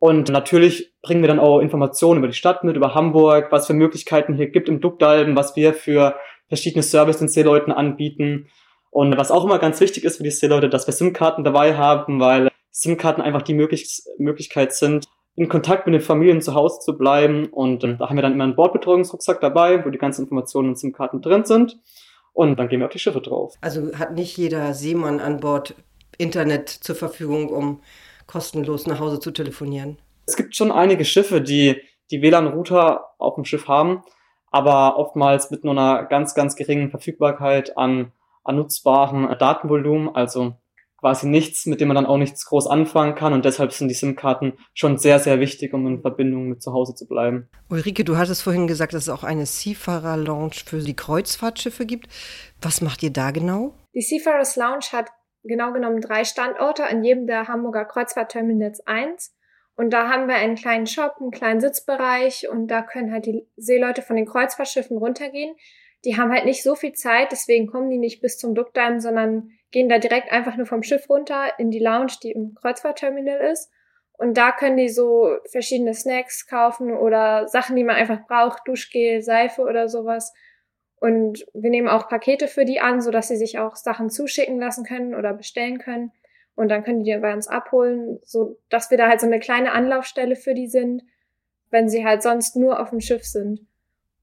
Und 0.00 0.28
natürlich 0.30 0.92
bringen 1.00 1.22
wir 1.22 1.28
dann 1.28 1.38
auch 1.38 1.60
Informationen 1.60 2.18
über 2.18 2.26
die 2.26 2.34
Stadt 2.34 2.64
mit, 2.64 2.76
über 2.76 2.94
Hamburg, 2.94 3.52
was 3.52 3.68
für 3.68 3.74
Möglichkeiten 3.74 4.34
hier 4.34 4.50
gibt 4.50 4.68
im 4.68 4.80
Duckdalben, 4.80 5.36
was 5.36 5.54
wir 5.54 5.74
für 5.74 6.16
verschiedene 6.54 6.82
Services 6.82 7.18
den 7.18 7.28
Seeleuten 7.28 7.72
anbieten. 7.72 8.48
Und 8.90 9.16
was 9.16 9.30
auch 9.30 9.44
immer 9.44 9.58
ganz 9.58 9.80
wichtig 9.80 10.04
ist 10.04 10.18
für 10.18 10.22
die 10.22 10.30
Seeleute, 10.30 10.68
dass 10.68 10.86
wir 10.86 10.94
SIM-Karten 10.94 11.42
dabei 11.42 11.76
haben, 11.76 12.20
weil 12.20 12.50
SIM-Karten 12.70 13.20
einfach 13.20 13.42
die 13.42 13.54
Möglich 13.54 14.02
Möglichkeit 14.18 14.72
sind, 14.72 15.06
in 15.36 15.48
Kontakt 15.48 15.86
mit 15.86 15.94
den 15.94 16.00
Familien 16.00 16.40
zu 16.40 16.54
Hause 16.54 16.78
zu 16.80 16.96
bleiben. 16.96 17.46
Und 17.46 17.82
ähm, 17.82 17.98
da 17.98 18.08
haben 18.08 18.16
wir 18.16 18.22
dann 18.22 18.34
immer 18.34 18.44
einen 18.44 18.54
Bordbetreuungsrucksack 18.54 19.40
dabei, 19.40 19.84
wo 19.84 19.90
die 19.90 19.98
ganzen 19.98 20.22
Informationen 20.22 20.70
und 20.70 20.78
SIM-Karten 20.78 21.20
drin 21.20 21.44
sind. 21.44 21.76
und 22.32 22.56
dann 22.58 22.68
gehen 22.68 22.80
wir 22.80 22.86
auf 22.86 22.92
die 22.92 22.98
Schiffe 22.98 23.20
drauf. 23.20 23.54
Also 23.60 23.92
hat 23.98 24.14
nicht 24.14 24.36
jeder 24.36 24.74
Seemann 24.74 25.20
an 25.20 25.40
Bord 25.40 25.74
Internet 26.18 26.68
zur 26.68 26.94
Verfügung, 26.94 27.48
um 27.48 27.80
kostenlos 28.26 28.86
nach 28.86 29.00
Hause 29.00 29.18
zu 29.18 29.32
telefonieren? 29.32 29.98
Es 30.26 30.36
gibt 30.36 30.54
schon 30.54 30.72
einige 30.72 31.04
Schiffe, 31.04 31.40
die 31.40 31.80
die 32.10 32.22
WLAN-Router 32.22 33.04
auf 33.18 33.34
dem 33.34 33.44
Schiff 33.44 33.66
haben, 33.68 34.02
aber 34.54 34.98
oftmals 34.98 35.50
mit 35.50 35.64
nur 35.64 35.72
einer 35.72 36.04
ganz, 36.04 36.36
ganz 36.36 36.54
geringen 36.54 36.88
Verfügbarkeit 36.88 37.76
an, 37.76 38.12
an 38.44 38.54
nutzbarem 38.54 39.34
Datenvolumen, 39.36 40.14
also 40.14 40.54
quasi 41.00 41.26
nichts, 41.26 41.66
mit 41.66 41.80
dem 41.80 41.88
man 41.88 41.96
dann 41.96 42.06
auch 42.06 42.18
nichts 42.18 42.46
groß 42.46 42.68
anfangen 42.68 43.16
kann. 43.16 43.32
Und 43.32 43.44
deshalb 43.44 43.72
sind 43.72 43.88
die 43.88 43.94
SIM-Karten 43.94 44.52
schon 44.72 44.96
sehr, 44.96 45.18
sehr 45.18 45.40
wichtig, 45.40 45.74
um 45.74 45.84
in 45.88 46.02
Verbindung 46.02 46.50
mit 46.50 46.62
zu 46.62 46.72
Hause 46.72 46.94
zu 46.94 47.08
bleiben. 47.08 47.48
Ulrike, 47.68 48.04
du 48.04 48.16
hattest 48.16 48.44
vorhin 48.44 48.68
gesagt, 48.68 48.94
dass 48.94 49.02
es 49.02 49.08
auch 49.08 49.24
eine 49.24 49.44
Seafarer-Lounge 49.44 50.62
für 50.64 50.78
die 50.78 50.94
Kreuzfahrtschiffe 50.94 51.84
gibt. 51.84 52.06
Was 52.62 52.80
macht 52.80 53.02
ihr 53.02 53.12
da 53.12 53.32
genau? 53.32 53.74
Die 53.92 54.02
Seafarers 54.02 54.54
Lounge 54.54 54.86
hat 54.92 55.10
genau 55.42 55.72
genommen 55.72 56.00
drei 56.00 56.22
Standorte 56.22 56.84
in 56.88 57.02
jedem 57.02 57.26
der 57.26 57.48
Hamburger 57.48 57.86
Kreuzfahrtterminals 57.86 58.86
1. 58.86 59.33
Und 59.76 59.90
da 59.90 60.08
haben 60.08 60.28
wir 60.28 60.36
einen 60.36 60.54
kleinen 60.54 60.86
Shop, 60.86 61.16
einen 61.20 61.32
kleinen 61.32 61.60
Sitzbereich 61.60 62.48
und 62.48 62.68
da 62.68 62.82
können 62.82 63.12
halt 63.12 63.26
die 63.26 63.48
Seeleute 63.56 64.02
von 64.02 64.16
den 64.16 64.26
Kreuzfahrtschiffen 64.26 64.96
runtergehen. 64.96 65.56
Die 66.04 66.16
haben 66.16 66.32
halt 66.32 66.44
nicht 66.44 66.62
so 66.62 66.74
viel 66.74 66.92
Zeit, 66.92 67.32
deswegen 67.32 67.66
kommen 67.66 67.90
die 67.90 67.98
nicht 67.98 68.20
bis 68.20 68.38
zum 68.38 68.54
Duckdam, 68.54 69.00
sondern 69.00 69.50
gehen 69.72 69.88
da 69.88 69.98
direkt 69.98 70.30
einfach 70.30 70.56
nur 70.56 70.66
vom 70.66 70.82
Schiff 70.82 71.08
runter 71.08 71.58
in 71.58 71.70
die 71.70 71.80
Lounge, 71.80 72.12
die 72.22 72.30
im 72.30 72.54
Kreuzfahrtterminal 72.54 73.40
ist. 73.50 73.70
Und 74.16 74.36
da 74.36 74.52
können 74.52 74.76
die 74.76 74.88
so 74.88 75.36
verschiedene 75.50 75.92
Snacks 75.92 76.46
kaufen 76.46 76.92
oder 76.92 77.48
Sachen, 77.48 77.74
die 77.74 77.82
man 77.82 77.96
einfach 77.96 78.26
braucht, 78.28 78.68
Duschgel, 78.68 79.22
Seife 79.22 79.62
oder 79.62 79.88
sowas. 79.88 80.32
Und 81.00 81.44
wir 81.52 81.70
nehmen 81.70 81.88
auch 81.88 82.08
Pakete 82.08 82.46
für 82.46 82.64
die 82.64 82.80
an, 82.80 83.00
sodass 83.00 83.28
sie 83.28 83.36
sich 83.36 83.58
auch 83.58 83.74
Sachen 83.74 84.10
zuschicken 84.10 84.60
lassen 84.60 84.84
können 84.84 85.16
oder 85.16 85.34
bestellen 85.34 85.78
können. 85.78 86.12
Und 86.56 86.68
dann 86.68 86.84
können 86.84 87.02
die 87.02 87.16
bei 87.16 87.32
uns 87.34 87.48
abholen, 87.48 88.20
so 88.24 88.58
dass 88.68 88.90
wir 88.90 88.98
da 88.98 89.08
halt 89.08 89.20
so 89.20 89.26
eine 89.26 89.40
kleine 89.40 89.72
Anlaufstelle 89.72 90.36
für 90.36 90.54
die 90.54 90.68
sind, 90.68 91.02
wenn 91.70 91.88
sie 91.88 92.04
halt 92.04 92.22
sonst 92.22 92.56
nur 92.56 92.80
auf 92.80 92.90
dem 92.90 93.00
Schiff 93.00 93.24
sind. 93.24 93.66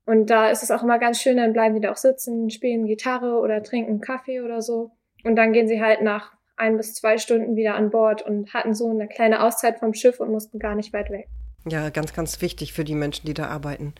Und 0.06 0.30
da 0.30 0.50
ist 0.50 0.64
es 0.64 0.72
auch 0.72 0.84
immer 0.84 1.00
ganz 1.00 1.22
schön, 1.22 1.38
dann 1.38 1.54
bleiben 1.54 1.76
die 1.76 1.82
da 1.82 1.92
auch 1.92 1.98
sitzen, 1.98 2.50
spielen 2.50 2.86
Gitarre 2.86 3.40
oder 3.40 3.62
trinken 3.62 4.02
Kaffee 4.02 4.42
oder 4.42 4.62
so. 4.62 4.92
Und 5.24 5.36
dann 5.36 5.54
gehen 5.54 5.68
sie 5.68 5.82
halt 5.82 6.02
nach 6.02 6.32
ein 6.58 6.78
bis 6.78 6.94
zwei 6.94 7.18
Stunden 7.18 7.56
wieder 7.56 7.76
an 7.76 7.90
Bord 7.90 8.22
und 8.22 8.54
hatten 8.54 8.74
so 8.74 8.90
eine 8.90 9.08
kleine 9.08 9.44
Auszeit 9.44 9.80
vom 9.80 9.94
Schiff 9.94 10.20
und 10.20 10.32
mussten 10.32 10.60
gar 10.60 10.76
nicht 10.76 10.94
weit 10.94 11.10
weg. 11.10 11.28
Ja, 11.68 11.90
ganz, 11.90 12.14
ganz 12.14 12.42
wichtig 12.42 12.74
für 12.74 12.84
die 12.84 12.96
Menschen, 12.96 13.26
die 13.26 13.34
da 13.34 13.48
arbeiten. 13.48 13.94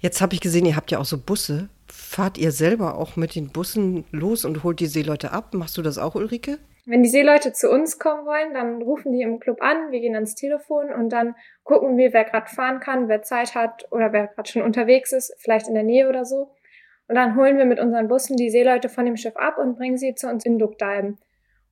Jetzt 0.00 0.20
habe 0.20 0.34
ich 0.34 0.40
gesehen, 0.40 0.66
ihr 0.66 0.76
habt 0.76 0.90
ja 0.90 0.98
auch 0.98 1.04
so 1.04 1.18
Busse. 1.18 1.68
Fahrt 1.86 2.38
ihr 2.38 2.52
selber 2.52 2.96
auch 2.96 3.16
mit 3.16 3.34
den 3.34 3.50
Bussen 3.50 4.04
los 4.10 4.44
und 4.44 4.64
holt 4.64 4.80
die 4.80 4.86
Seeleute 4.86 5.32
ab? 5.32 5.52
Machst 5.54 5.76
du 5.76 5.82
das 5.82 5.98
auch, 5.98 6.14
Ulrike? 6.14 6.58
Wenn 6.90 7.04
die 7.04 7.08
Seeleute 7.08 7.52
zu 7.52 7.70
uns 7.70 8.00
kommen 8.00 8.26
wollen, 8.26 8.52
dann 8.52 8.82
rufen 8.82 9.12
die 9.12 9.22
im 9.22 9.38
Club 9.38 9.62
an, 9.62 9.92
wir 9.92 10.00
gehen 10.00 10.16
ans 10.16 10.34
Telefon 10.34 10.92
und 10.92 11.10
dann 11.10 11.36
gucken 11.62 11.96
wir, 11.96 12.12
wer 12.12 12.24
gerade 12.24 12.50
fahren 12.50 12.80
kann, 12.80 13.08
wer 13.08 13.22
Zeit 13.22 13.54
hat 13.54 13.86
oder 13.92 14.12
wer 14.12 14.26
gerade 14.26 14.50
schon 14.50 14.62
unterwegs 14.62 15.12
ist, 15.12 15.32
vielleicht 15.38 15.68
in 15.68 15.74
der 15.74 15.84
Nähe 15.84 16.08
oder 16.08 16.24
so. 16.24 16.50
Und 17.06 17.14
dann 17.14 17.36
holen 17.36 17.58
wir 17.58 17.64
mit 17.64 17.78
unseren 17.78 18.08
Bussen 18.08 18.36
die 18.36 18.50
Seeleute 18.50 18.88
von 18.88 19.04
dem 19.04 19.16
Schiff 19.16 19.36
ab 19.36 19.56
und 19.56 19.76
bringen 19.76 19.98
sie 19.98 20.16
zu 20.16 20.26
uns 20.26 20.44
in 20.44 20.58
Duckdalben. 20.58 21.18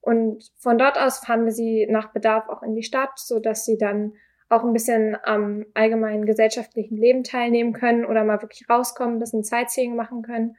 Und 0.00 0.52
von 0.56 0.78
dort 0.78 0.96
aus 0.96 1.18
fahren 1.18 1.46
wir 1.46 1.52
sie 1.52 1.88
nach 1.90 2.12
Bedarf 2.12 2.48
auch 2.48 2.62
in 2.62 2.76
die 2.76 2.84
Stadt, 2.84 3.18
so 3.18 3.40
dass 3.40 3.64
sie 3.64 3.76
dann 3.76 4.12
auch 4.48 4.62
ein 4.62 4.72
bisschen 4.72 5.16
am 5.24 5.66
allgemeinen 5.74 6.26
gesellschaftlichen 6.26 6.96
Leben 6.96 7.24
teilnehmen 7.24 7.72
können 7.72 8.04
oder 8.04 8.22
mal 8.22 8.40
wirklich 8.40 8.70
rauskommen, 8.70 9.16
ein 9.16 9.18
bisschen 9.18 9.42
Sightseeing 9.42 9.96
machen 9.96 10.22
können 10.22 10.56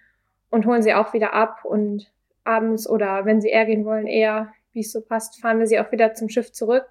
und 0.50 0.66
holen 0.66 0.82
sie 0.82 0.94
auch 0.94 1.14
wieder 1.14 1.34
ab 1.34 1.64
und 1.64 2.12
abends 2.50 2.90
oder 2.90 3.26
wenn 3.26 3.42
sie 3.42 3.50
eher 3.50 3.66
gehen 3.66 3.86
wollen, 3.86 4.08
eher, 4.08 4.52
wie 4.74 4.82
es 4.82 4.92
so 4.92 5.02
passt, 5.02 5.40
fahren 5.42 5.60
wir 5.60 5.68
sie 5.68 5.80
auch 5.80 5.92
wieder 5.92 6.14
zum 6.14 6.30
Schiff 6.30 6.52
zurück 6.52 6.86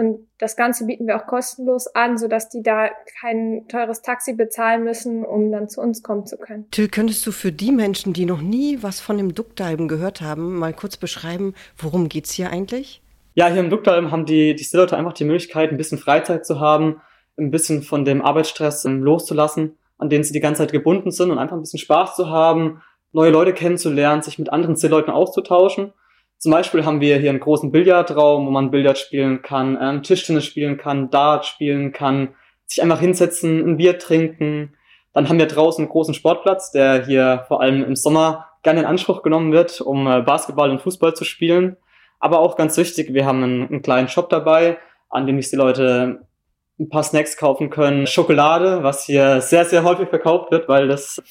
und 0.00 0.28
das 0.38 0.56
Ganze 0.56 0.86
bieten 0.86 1.06
wir 1.06 1.16
auch 1.16 1.26
kostenlos 1.26 1.86
an, 1.88 2.16
sodass 2.16 2.48
die 2.48 2.62
da 2.62 2.88
kein 3.20 3.66
teures 3.68 4.02
Taxi 4.02 4.32
bezahlen 4.32 4.84
müssen, 4.84 5.24
um 5.24 5.52
dann 5.52 5.68
zu 5.68 5.80
uns 5.80 6.02
kommen 6.02 6.26
zu 6.26 6.38
können. 6.38 6.70
Till, 6.70 6.88
könntest 6.88 7.26
du 7.26 7.32
für 7.32 7.52
die 7.52 7.70
Menschen, 7.72 8.12
die 8.12 8.24
noch 8.24 8.40
nie 8.40 8.78
was 8.80 9.00
von 9.00 9.18
dem 9.18 9.34
Duckdalben 9.34 9.88
gehört 9.88 10.22
haben, 10.22 10.58
mal 10.58 10.72
kurz 10.72 10.96
beschreiben, 10.96 11.54
worum 11.76 12.08
geht's 12.08 12.32
hier 12.32 12.50
eigentlich? 12.50 13.02
Ja, 13.34 13.48
hier 13.48 13.60
im 13.60 13.68
Duckdalben 13.70 14.10
haben 14.10 14.26
die, 14.26 14.54
die 14.54 14.66
Leute 14.76 14.96
einfach 14.96 15.12
die 15.12 15.24
Möglichkeit, 15.24 15.70
ein 15.70 15.76
bisschen 15.76 15.98
Freizeit 15.98 16.46
zu 16.46 16.60
haben, 16.60 17.00
ein 17.38 17.50
bisschen 17.50 17.82
von 17.82 18.04
dem 18.04 18.22
Arbeitsstress 18.22 18.84
ähm, 18.84 19.02
loszulassen, 19.02 19.76
an 19.98 20.08
den 20.08 20.24
sie 20.24 20.32
die 20.32 20.40
ganze 20.40 20.62
Zeit 20.62 20.72
gebunden 20.72 21.10
sind 21.10 21.30
und 21.30 21.38
einfach 21.38 21.56
ein 21.56 21.62
bisschen 21.62 21.78
Spaß 21.78 22.16
zu 22.16 22.30
haben, 22.30 22.80
neue 23.12 23.30
Leute 23.30 23.52
kennenzulernen, 23.52 24.22
sich 24.22 24.38
mit 24.38 24.52
anderen 24.52 24.76
Leuten 24.90 25.10
auszutauschen. 25.10 25.92
Zum 26.38 26.52
Beispiel 26.52 26.84
haben 26.84 27.00
wir 27.00 27.18
hier 27.18 27.30
einen 27.30 27.40
großen 27.40 27.70
Billardraum, 27.70 28.46
wo 28.46 28.50
man 28.50 28.70
Billard 28.70 28.98
spielen 28.98 29.42
kann, 29.42 29.78
ähm, 29.80 30.02
Tischtennis 30.02 30.46
spielen 30.46 30.78
kann, 30.78 31.10
Dart 31.10 31.44
spielen 31.44 31.92
kann, 31.92 32.34
sich 32.64 32.82
einfach 32.82 33.00
hinsetzen, 33.00 33.60
ein 33.60 33.76
Bier 33.76 33.98
trinken. 33.98 34.74
Dann 35.12 35.28
haben 35.28 35.38
wir 35.38 35.46
draußen 35.46 35.84
einen 35.84 35.92
großen 35.92 36.14
Sportplatz, 36.14 36.70
der 36.70 37.04
hier 37.04 37.44
vor 37.48 37.60
allem 37.60 37.84
im 37.84 37.94
Sommer 37.94 38.46
gerne 38.62 38.80
in 38.80 38.86
Anspruch 38.86 39.22
genommen 39.22 39.52
wird, 39.52 39.80
um 39.80 40.06
äh, 40.06 40.22
Basketball 40.22 40.70
und 40.70 40.80
Fußball 40.80 41.14
zu 41.14 41.24
spielen. 41.24 41.76
Aber 42.20 42.38
auch 42.38 42.56
ganz 42.56 42.76
wichtig, 42.76 43.12
wir 43.12 43.26
haben 43.26 43.42
einen, 43.42 43.68
einen 43.68 43.82
kleinen 43.82 44.08
Shop 44.08 44.30
dabei, 44.30 44.78
an 45.08 45.26
dem 45.26 45.40
sich 45.40 45.50
die 45.50 45.56
Leute 45.56 46.26
ein 46.78 46.88
paar 46.88 47.02
Snacks 47.02 47.36
kaufen 47.36 47.68
können. 47.68 48.06
Schokolade, 48.06 48.82
was 48.82 49.04
hier 49.04 49.40
sehr, 49.42 49.64
sehr 49.66 49.84
häufig 49.84 50.08
verkauft 50.08 50.50
wird, 50.50 50.68
weil 50.68 50.88
das 50.88 51.22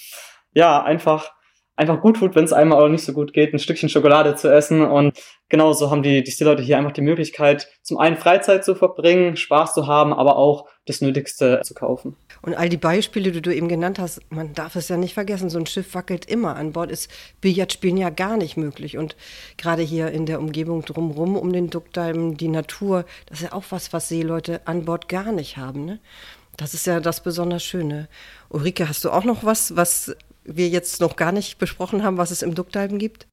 ja 0.54 0.84
einfach 0.84 1.32
einfach 1.80 2.02
gut 2.02 2.18
tut, 2.18 2.36
wenn 2.36 2.44
es 2.44 2.52
einmal 2.52 2.84
auch 2.84 2.90
nicht 2.90 3.06
so 3.06 3.14
gut 3.14 3.32
geht, 3.32 3.54
ein 3.54 3.60
Stückchen 3.60 3.88
Schokolade 3.88 4.36
zu 4.36 4.54
essen. 4.54 4.82
Und 4.82 5.18
genauso 5.48 5.90
haben 5.90 6.04
die, 6.04 6.22
die 6.22 6.44
Leute 6.44 6.62
hier 6.62 6.78
einfach 6.78 6.92
die 6.92 7.02
Möglichkeit, 7.02 7.70
zum 7.84 7.98
einen 7.98 8.18
Freizeit 8.18 8.66
zu 8.66 8.76
verbringen, 8.76 9.38
Spaß 9.38 9.74
zu 9.74 9.88
haben, 9.88 10.14
aber 10.14 10.36
auch 10.36 10.68
das 10.86 11.00
Nötigste 11.00 11.62
zu 11.64 11.74
kaufen. 11.74 12.18
Und 12.42 12.56
all 12.56 12.68
die 12.68 12.78
Beispiele, 12.78 13.32
die 13.32 13.42
du 13.42 13.56
eben 13.56 13.70
genannt 13.70 13.98
hast, 13.98 14.22
man 14.30 14.54
darf 14.54 14.76
es 14.76 14.90
ja 14.90 14.98
nicht 14.98 15.14
vergessen, 15.14 15.50
so 15.50 15.58
ein 15.58 15.66
Schiff 15.66 15.96
wackelt 15.96 16.26
immer. 16.26 16.58
An 16.58 16.74
Bord 16.74 16.92
ist 16.92 17.10
Billardspielen 17.40 17.98
ja 17.98 18.10
gar 18.10 18.36
nicht 18.36 18.58
möglich. 18.58 18.98
Und 18.98 19.16
gerade 19.58 19.82
hier 19.82 20.12
in 20.12 20.26
der 20.26 20.40
Umgebung 20.40 20.84
drumherum, 20.84 21.38
um 21.38 21.54
den 21.54 21.70
Duckdalm, 21.70 22.36
die 22.36 22.50
Natur, 22.50 23.06
das 23.28 23.40
ist 23.40 23.46
ja 23.46 23.54
auch 23.54 23.66
was, 23.70 23.94
was 23.94 24.10
Seeleute 24.10 24.62
an 24.66 24.84
Bord 24.84 25.08
gar 25.08 25.32
nicht 25.32 25.56
haben. 25.56 25.86
Ne? 25.86 26.00
Das 26.58 26.74
ist 26.74 26.86
ja 26.88 27.00
das 27.00 27.24
besonders 27.24 27.64
Schöne. 27.64 28.10
Ulrike, 28.50 28.90
hast 28.90 29.06
du 29.06 29.12
auch 29.12 29.24
noch 29.24 29.46
was, 29.46 29.78
was 29.78 30.14
wir 30.56 30.68
jetzt 30.68 31.02
noch 31.02 31.16
gar 31.16 31.32
nicht 31.32 31.60
besprochen 31.60 32.04
haben, 32.04 32.18
was 32.18 32.32
es 32.32 32.42
im 32.42 32.56
Duckdalben 32.56 32.98
gibt? 32.98 33.28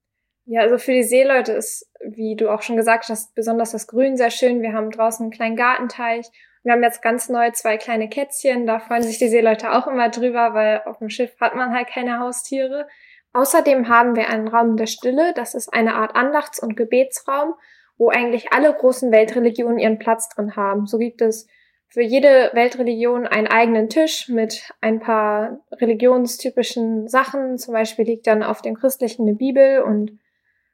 Ja, 0.45 0.61
also 0.61 0.77
für 0.77 0.93
die 0.93 1.03
Seeleute 1.03 1.51
ist, 1.51 1.91
wie 2.01 2.35
du 2.35 2.49
auch 2.49 2.61
schon 2.61 2.77
gesagt 2.77 3.09
hast, 3.09 3.35
besonders 3.35 3.71
das 3.71 3.87
Grün 3.87 4.15
sehr 4.15 4.31
schön. 4.31 4.61
Wir 4.61 4.73
haben 4.73 4.91
draußen 4.91 5.25
einen 5.25 5.31
kleinen 5.31 5.57
Gartenteich. 5.57 6.25
Wir 6.63 6.73
haben 6.73 6.83
jetzt 6.83 7.01
ganz 7.01 7.27
neu 7.27 7.51
zwei 7.51 7.77
kleine 7.77 8.09
Kätzchen. 8.09 8.65
Da 8.65 8.79
freuen 8.79 9.03
sich 9.03 9.17
die 9.19 9.27
Seeleute 9.27 9.73
auch 9.73 9.87
immer 9.87 10.09
drüber, 10.09 10.53
weil 10.53 10.81
auf 10.85 10.99
dem 10.99 11.09
Schiff 11.09 11.35
hat 11.39 11.55
man 11.55 11.73
halt 11.73 11.87
keine 11.87 12.19
Haustiere. 12.19 12.87
Außerdem 13.33 13.89
haben 13.89 14.15
wir 14.15 14.29
einen 14.29 14.47
Raum 14.47 14.77
der 14.77 14.87
Stille. 14.87 15.33
Das 15.35 15.53
ist 15.53 15.73
eine 15.73 15.95
Art 15.95 16.15
Andachts- 16.15 16.61
und 16.61 16.77
Gebetsraum, 16.77 17.53
wo 17.97 18.09
eigentlich 18.09 18.53
alle 18.53 18.73
großen 18.73 19.11
Weltreligionen 19.11 19.79
ihren 19.79 19.99
Platz 19.99 20.29
drin 20.29 20.55
haben. 20.55 20.87
So 20.87 20.97
gibt 20.97 21.21
es 21.21 21.47
für 21.89 22.01
jede 22.01 22.51
Weltreligion 22.53 23.25
einen 23.25 23.47
eigenen 23.47 23.89
Tisch 23.89 24.27
mit 24.29 24.69
ein 24.81 24.99
paar 24.99 25.59
religionstypischen 25.71 27.07
Sachen. 27.07 27.57
Zum 27.57 27.73
Beispiel 27.73 28.05
liegt 28.05 28.27
dann 28.27 28.43
auf 28.43 28.61
dem 28.61 28.75
christlichen 28.75 29.27
eine 29.27 29.35
Bibel 29.35 29.81
und 29.81 30.19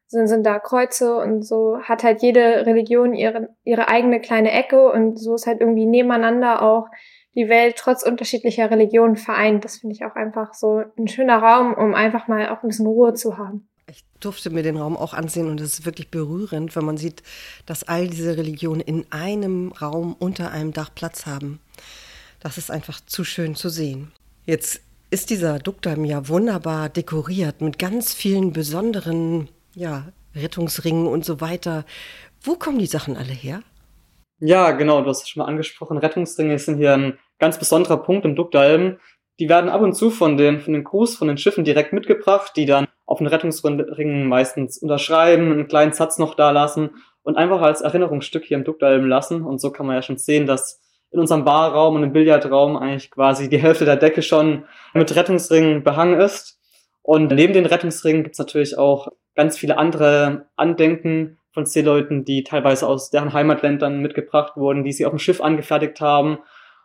sind, 0.07 0.27
sind 0.27 0.45
da 0.45 0.59
Kreuze 0.59 1.17
und 1.17 1.43
so 1.43 1.79
hat 1.81 2.03
halt 2.03 2.21
jede 2.21 2.65
Religion 2.65 3.13
ihre, 3.13 3.49
ihre 3.63 3.89
eigene 3.89 4.21
kleine 4.21 4.51
Ecke 4.51 4.91
und 4.91 5.17
so 5.17 5.35
ist 5.35 5.47
halt 5.47 5.59
irgendwie 5.61 5.85
nebeneinander 5.85 6.61
auch 6.61 6.87
die 7.35 7.49
Welt 7.49 7.75
trotz 7.77 8.03
unterschiedlicher 8.03 8.69
Religionen 8.69 9.15
vereint. 9.15 9.65
Das 9.65 9.77
finde 9.77 9.95
ich 9.95 10.05
auch 10.05 10.15
einfach 10.15 10.53
so 10.53 10.83
ein 10.97 11.07
schöner 11.07 11.37
Raum, 11.37 11.73
um 11.73 11.95
einfach 11.95 12.27
mal 12.27 12.49
auch 12.49 12.63
ein 12.63 12.67
bisschen 12.67 12.85
Ruhe 12.85 13.13
zu 13.13 13.37
haben. 13.37 13.67
Ich 13.87 14.03
durfte 14.19 14.49
mir 14.49 14.63
den 14.63 14.77
Raum 14.77 14.95
auch 14.95 15.13
ansehen 15.13 15.49
und 15.49 15.59
es 15.59 15.79
ist 15.79 15.85
wirklich 15.85 16.09
berührend, 16.09 16.75
wenn 16.75 16.85
man 16.85 16.97
sieht, 16.97 17.21
dass 17.65 17.83
all 17.83 18.07
diese 18.07 18.37
Religionen 18.37 18.81
in 18.81 19.05
einem 19.11 19.71
Raum 19.73 20.15
unter 20.17 20.51
einem 20.51 20.71
Dach 20.71 20.89
Platz 20.95 21.25
haben. 21.25 21.59
Das 22.39 22.57
ist 22.57 22.71
einfach 22.71 22.99
zu 23.05 23.23
schön 23.23 23.55
zu 23.55 23.69
sehen. 23.69 24.11
Jetzt 24.45 24.81
ist 25.11 25.29
dieser 25.29 25.59
Duckdarm 25.59 26.05
ja 26.05 26.27
wunderbar 26.27 26.89
dekoriert 26.89 27.61
mit 27.61 27.77
ganz 27.77 28.13
vielen 28.13 28.51
besonderen 28.53 29.49
ja, 29.75 30.07
Rettungsringen 30.35 31.07
und 31.07 31.25
so 31.25 31.41
weiter. 31.41 31.85
Wo 32.41 32.55
kommen 32.55 32.79
die 32.79 32.87
Sachen 32.87 33.15
alle 33.17 33.33
her? 33.33 33.61
Ja, 34.39 34.71
genau, 34.71 35.01
du 35.01 35.09
hast 35.09 35.23
es 35.23 35.29
schon 35.29 35.41
mal 35.41 35.47
angesprochen. 35.47 35.97
Rettungsringe 35.97 36.57
sind 36.59 36.77
hier 36.77 36.93
ein 36.93 37.17
ganz 37.39 37.57
besonderer 37.57 37.97
Punkt 37.97 38.25
im 38.25 38.35
Duckdalm. 38.35 38.97
Die 39.39 39.49
werden 39.49 39.69
ab 39.69 39.81
und 39.81 39.93
zu 39.93 40.09
von 40.09 40.37
den, 40.37 40.59
von 40.59 40.73
den 40.73 40.83
Crews, 40.83 41.15
von 41.15 41.27
den 41.27 41.37
Schiffen 41.37 41.63
direkt 41.63 41.93
mitgebracht, 41.93 42.53
die 42.55 42.65
dann 42.65 42.87
auf 43.05 43.17
den 43.17 43.27
Rettungsringen 43.27 44.27
meistens 44.27 44.77
unterschreiben, 44.77 45.51
einen 45.51 45.67
kleinen 45.67 45.93
Satz 45.93 46.17
noch 46.17 46.35
da 46.35 46.51
lassen 46.51 46.91
und 47.23 47.35
einfach 47.35 47.61
als 47.61 47.81
Erinnerungsstück 47.81 48.43
hier 48.45 48.57
im 48.57 48.63
Duckdalm 48.63 49.07
lassen. 49.07 49.43
Und 49.43 49.59
so 49.59 49.71
kann 49.71 49.85
man 49.85 49.95
ja 49.95 50.01
schon 50.01 50.17
sehen, 50.17 50.45
dass 50.45 50.81
in 51.11 51.19
unserem 51.19 51.45
Barraum 51.45 51.95
und 51.95 52.03
im 52.03 52.13
Billardraum 52.13 52.75
eigentlich 52.75 53.11
quasi 53.11 53.49
die 53.49 53.59
Hälfte 53.59 53.85
der 53.85 53.95
Decke 53.95 54.21
schon 54.21 54.65
mit 54.93 55.15
Rettungsringen 55.15 55.83
behangen 55.83 56.19
ist. 56.19 56.59
Und 57.01 57.31
neben 57.31 57.53
den 57.53 57.65
Rettungsringen 57.65 58.23
gibt's 58.23 58.39
natürlich 58.39 58.77
auch 58.77 59.09
ganz 59.35 59.57
viele 59.57 59.77
andere 59.77 60.47
Andenken 60.55 61.37
von 61.51 61.65
Seeleuten, 61.65 62.25
die 62.25 62.43
teilweise 62.43 62.87
aus 62.87 63.11
deren 63.11 63.33
Heimatländern 63.33 63.99
mitgebracht 63.99 64.53
wurden, 64.55 64.83
die 64.83 64.91
sie 64.91 65.05
auf 65.05 65.11
dem 65.11 65.19
Schiff 65.19 65.39
angefertigt 65.39 66.01
haben. 66.01 66.39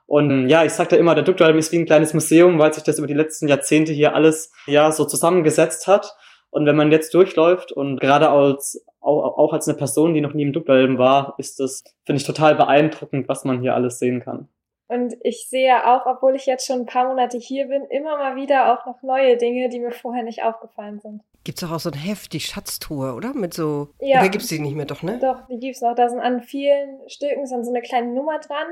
Und 0.09 0.49
ja, 0.49 0.65
ich 0.65 0.73
sagte 0.73 0.97
immer, 0.97 1.15
der 1.15 1.23
Duktalm 1.23 1.59
ist 1.59 1.71
wie 1.71 1.79
ein 1.79 1.85
kleines 1.85 2.15
Museum, 2.15 2.59
weil 2.59 2.73
sich 2.73 2.83
das 2.83 2.97
über 2.97 3.07
die 3.07 3.15
letzten 3.15 3.47
Jahrzehnte 3.47 3.93
hier 3.93 4.15
alles 4.15 4.51
ja 4.67 4.91
so 4.91 5.05
zusammengesetzt 5.05 5.87
hat. 5.87 6.17
Und 6.49 6.65
wenn 6.65 6.77
man 6.77 6.91
jetzt 6.91 7.13
durchläuft 7.13 7.73
und 7.73 8.01
gerade 8.01 8.31
als 8.31 8.83
auch, 9.01 9.37
auch 9.37 9.53
als 9.53 9.69
eine 9.69 9.77
Person, 9.77 10.15
die 10.15 10.23
noch 10.23 10.33
nie 10.33 10.45
im 10.45 10.55
Duktalm 10.55 10.97
war, 10.97 11.35
ist 11.37 11.61
das, 11.61 11.85
finde 12.07 12.23
ich, 12.23 12.27
total 12.27 12.55
beeindruckend, 12.55 13.29
was 13.29 13.45
man 13.45 13.61
hier 13.61 13.75
alles 13.75 13.99
sehen 13.99 14.21
kann. 14.21 14.49
Und 14.89 15.15
ich 15.21 15.47
sehe 15.51 15.87
auch, 15.87 16.07
obwohl 16.07 16.35
ich 16.35 16.47
jetzt 16.47 16.67
schon 16.67 16.81
ein 16.81 16.87
paar 16.87 17.07
Monate 17.07 17.37
hier 17.37 17.67
bin, 17.67 17.85
immer 17.91 18.17
mal 18.17 18.37
wieder 18.37 18.73
auch 18.73 18.87
noch 18.87 19.03
neue 19.03 19.37
Dinge, 19.37 19.69
die 19.69 19.79
mir 19.79 19.91
vorher 19.91 20.23
nicht 20.23 20.43
aufgefallen 20.43 21.01
sind. 21.01 21.21
Gibt 21.45 21.59
es 21.59 21.69
auch, 21.69 21.75
auch 21.75 21.81
so 21.81 21.91
ein 21.91 21.99
Heft, 21.99 22.33
die 22.33 22.41
Schatztruhe, 22.41 23.13
oder? 23.13 23.35
Mit 23.35 23.53
so. 23.53 23.89
Ja. 24.01 24.21
Oder 24.21 24.31
gibt 24.31 24.45
es 24.45 24.49
die 24.49 24.59
nicht 24.59 24.75
mehr, 24.75 24.87
doch, 24.87 25.03
ne? 25.03 25.19
Doch, 25.21 25.47
die 25.49 25.59
gibt 25.59 25.77
es 25.77 25.83
noch. 25.83 25.95
Da 25.95 26.09
sind 26.09 26.21
an 26.21 26.41
vielen 26.41 27.07
Stücken 27.09 27.47
so 27.47 27.57
eine 27.57 27.83
kleine 27.83 28.15
Nummer 28.15 28.39
dran. 28.39 28.67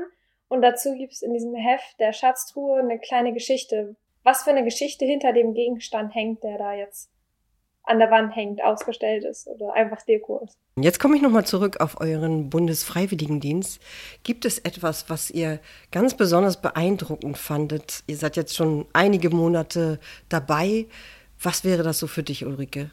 Und 0.49 0.61
dazu 0.61 0.93
gibt 0.95 1.13
es 1.13 1.21
in 1.21 1.33
diesem 1.33 1.55
Heft 1.55 1.99
der 1.99 2.13
Schatztruhe 2.13 2.79
eine 2.79 2.99
kleine 2.99 3.33
Geschichte. 3.33 3.95
Was 4.23 4.43
für 4.43 4.51
eine 4.51 4.63
Geschichte 4.63 5.05
hinter 5.05 5.33
dem 5.33 5.53
Gegenstand 5.53 6.13
hängt, 6.15 6.43
der 6.43 6.57
da 6.57 6.73
jetzt 6.73 7.09
an 7.83 7.99
der 7.99 8.11
Wand 8.11 8.35
hängt, 8.35 8.61
ausgestellt 8.61 9.23
ist 9.23 9.47
oder 9.47 9.73
einfach 9.73 10.01
Deko 10.01 10.39
ist. 10.43 10.57
Jetzt 10.77 10.99
komme 10.99 11.15
ich 11.15 11.21
nochmal 11.21 11.45
zurück 11.45 11.79
auf 11.79 11.99
euren 12.01 12.49
Bundesfreiwilligendienst. 12.49 13.81
Gibt 14.23 14.45
es 14.45 14.59
etwas, 14.59 15.09
was 15.09 15.31
ihr 15.31 15.59
ganz 15.91 16.13
besonders 16.15 16.61
beeindruckend 16.61 17.37
fandet? 17.37 18.03
Ihr 18.07 18.17
seid 18.17 18.35
jetzt 18.35 18.55
schon 18.55 18.85
einige 18.93 19.29
Monate 19.29 19.99
dabei. 20.29 20.85
Was 21.41 21.63
wäre 21.63 21.83
das 21.83 21.99
so 21.99 22.07
für 22.07 22.23
dich, 22.23 22.45
Ulrike? 22.45 22.91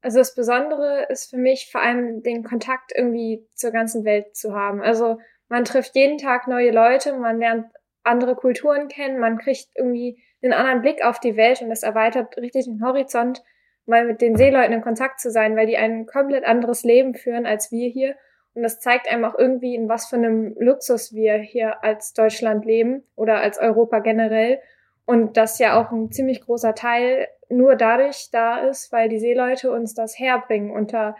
Also 0.00 0.18
das 0.18 0.34
Besondere 0.34 1.06
ist 1.08 1.30
für 1.30 1.38
mich 1.38 1.70
vor 1.70 1.82
allem 1.82 2.22
den 2.22 2.44
Kontakt 2.44 2.92
irgendwie 2.94 3.46
zur 3.54 3.70
ganzen 3.70 4.04
Welt 4.04 4.36
zu 4.36 4.54
haben. 4.54 4.80
Also 4.80 5.18
man 5.48 5.64
trifft 5.64 5.94
jeden 5.94 6.18
Tag 6.18 6.46
neue 6.46 6.70
Leute, 6.70 7.12
man 7.14 7.38
lernt 7.38 7.66
andere 8.04 8.34
Kulturen 8.34 8.88
kennen, 8.88 9.18
man 9.18 9.38
kriegt 9.38 9.68
irgendwie 9.74 10.22
einen 10.42 10.52
anderen 10.52 10.82
Blick 10.82 11.04
auf 11.04 11.20
die 11.20 11.36
Welt 11.36 11.60
und 11.62 11.68
das 11.68 11.82
erweitert 11.82 12.36
richtig 12.36 12.64
den 12.64 12.82
Horizont, 12.82 13.42
mal 13.86 14.04
mit 14.04 14.20
den 14.20 14.36
Seeleuten 14.36 14.74
in 14.74 14.82
Kontakt 14.82 15.20
zu 15.20 15.30
sein, 15.30 15.56
weil 15.56 15.66
die 15.66 15.76
ein 15.76 16.06
komplett 16.06 16.44
anderes 16.44 16.84
Leben 16.84 17.14
führen 17.14 17.46
als 17.46 17.72
wir 17.72 17.88
hier. 17.88 18.16
Und 18.54 18.62
das 18.62 18.80
zeigt 18.80 19.10
einem 19.10 19.24
auch 19.24 19.38
irgendwie, 19.38 19.74
in 19.74 19.88
was 19.88 20.08
für 20.08 20.16
einem 20.16 20.54
Luxus 20.58 21.14
wir 21.14 21.34
hier 21.34 21.82
als 21.82 22.12
Deutschland 22.12 22.64
leben 22.64 23.04
oder 23.16 23.40
als 23.40 23.58
Europa 23.58 24.00
generell. 24.00 24.60
Und 25.06 25.36
das 25.36 25.58
ja 25.58 25.80
auch 25.80 25.90
ein 25.90 26.10
ziemlich 26.10 26.42
großer 26.42 26.74
Teil 26.74 27.28
nur 27.48 27.76
dadurch 27.76 28.28
da 28.30 28.58
ist, 28.58 28.92
weil 28.92 29.08
die 29.08 29.18
Seeleute 29.18 29.70
uns 29.70 29.94
das 29.94 30.18
herbringen 30.18 30.70
unter 30.70 31.16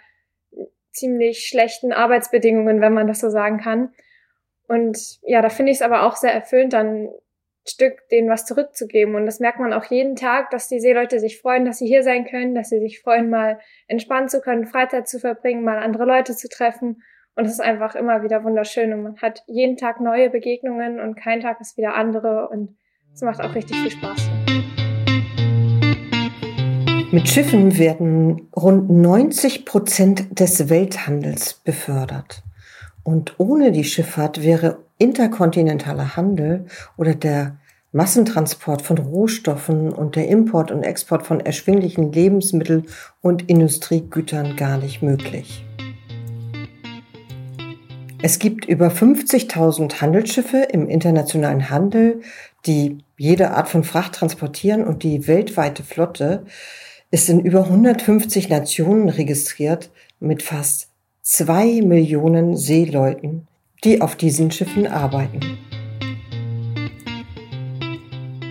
ziemlich 0.93 1.47
schlechten 1.47 1.93
Arbeitsbedingungen, 1.93 2.81
wenn 2.81 2.93
man 2.93 3.07
das 3.07 3.21
so 3.21 3.31
sagen 3.31 3.59
kann. 3.59 3.93
Und 4.69 5.19
ja, 5.23 5.43
da 5.43 5.49
finde 5.49 5.73
ich 5.73 5.79
es 5.79 5.83
aber 5.83 6.03
auch 6.05 6.17
sehr 6.17 6.33
erfüllend, 6.33 6.75
dann 6.75 7.09
Stück 7.67 8.09
denen 8.11 8.29
was 8.29 8.47
zurückzugeben. 8.47 9.15
Und 9.15 9.27
das 9.27 9.41
merkt 9.41 9.61
man 9.61 9.73
auch 9.73 9.85
jeden 9.85 10.17
Tag, 10.17 10.51
dass 10.51 10.69
die 10.69 10.81
Seeleute 10.81 11.21
sich 11.21 11.41
freuen, 11.41 11.65
dass 11.65 11.79
sie 11.79 11.87
hier 11.87 12.03
sein 12.03 12.25
können, 12.25 12.55
dass 12.55 12.71
sie 12.71 12.81
sich 12.81 13.01
freuen, 13.01 13.31
mal 13.31 13.59
entspannen 13.87 14.29
zu 14.29 14.41
können, 14.41 14.67
Freizeit 14.67 15.09
zu 15.09 15.19
verbringen, 15.19 15.65
mal 15.65 15.79
andere 15.79 16.05
Leute 16.05 16.35
zu 16.35 16.49
treffen. 16.49 17.03
Und 17.35 17.45
es 17.45 17.53
ist 17.53 17.61
einfach 17.61 17.95
immer 17.95 18.23
wieder 18.23 18.45
wunderschön. 18.45 18.93
Und 18.93 19.03
man 19.03 19.17
hat 19.19 19.43
jeden 19.47 19.77
Tag 19.77 20.01
neue 20.01 20.31
Begegnungen 20.31 21.01
und 21.01 21.15
kein 21.15 21.41
Tag 21.41 21.61
ist 21.61 21.77
wieder 21.77 21.95
andere. 21.95 22.49
Und 22.49 22.77
es 23.15 23.23
macht 23.23 23.41
auch 23.41 23.55
richtig 23.55 23.77
viel 23.77 23.91
Spaß. 23.91 24.29
Mit 27.11 27.27
Schiffen 27.27 27.79
werden 27.79 28.51
rund 28.55 28.91
90 28.91 29.65
Prozent 29.65 30.39
des 30.39 30.69
Welthandels 30.69 31.55
befördert. 31.55 32.43
Und 33.09 33.37
ohne 33.39 33.73
die 33.73 33.85
Schifffahrt 33.85 34.43
wäre 34.43 34.81
interkontinentaler 34.99 36.15
Handel 36.15 36.67
oder 36.99 37.15
der 37.15 37.57
Massentransport 37.91 38.83
von 38.83 38.99
Rohstoffen 38.99 39.95
und 39.95 40.15
der 40.15 40.29
Import 40.29 40.71
und 40.71 40.83
Export 40.83 41.27
von 41.27 41.41
erschwinglichen 41.41 42.13
Lebensmitteln 42.13 42.87
und 43.23 43.49
Industriegütern 43.49 44.57
gar 44.57 44.77
nicht 44.77 45.01
möglich. 45.01 45.65
Es 48.21 48.39
gibt 48.39 48.67
über 48.67 48.89
50.000 48.89 50.03
Handelsschiffe 50.03 50.69
im 50.71 50.87
internationalen 50.87 51.71
Handel, 51.71 52.21
die 52.67 52.99
jede 53.17 53.53
Art 53.53 53.71
von 53.71 53.85
Fracht 53.85 54.17
transportieren 54.17 54.85
und 54.85 55.03
die 55.03 55.27
weltweite 55.27 55.83
Flotte 55.83 56.45
ist 57.11 57.31
in 57.31 57.41
über 57.41 57.61
150 57.61 58.51
Nationen 58.51 59.09
registriert 59.09 59.89
mit 60.21 60.43
fast 60.43 60.88
zwei 61.31 61.83
Millionen 61.83 62.57
Seeleuten, 62.57 63.47
die 63.85 64.01
auf 64.01 64.17
diesen 64.17 64.51
Schiffen 64.51 64.87
arbeiten. 64.87 65.59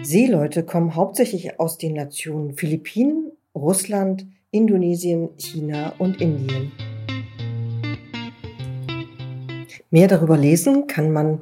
Seeleute 0.03 0.63
kommen 0.63 0.95
hauptsächlich 0.95 1.59
aus 1.59 1.79
den 1.79 1.93
Nationen 1.95 2.53
Philippinen, 2.55 3.31
Russland, 3.55 4.27
Indonesien, 4.51 5.29
China 5.37 5.93
und 5.97 6.21
Indien. 6.21 6.71
Mehr 9.89 10.07
darüber 10.07 10.37
lesen 10.37 10.85
kann 10.85 11.11
man 11.11 11.41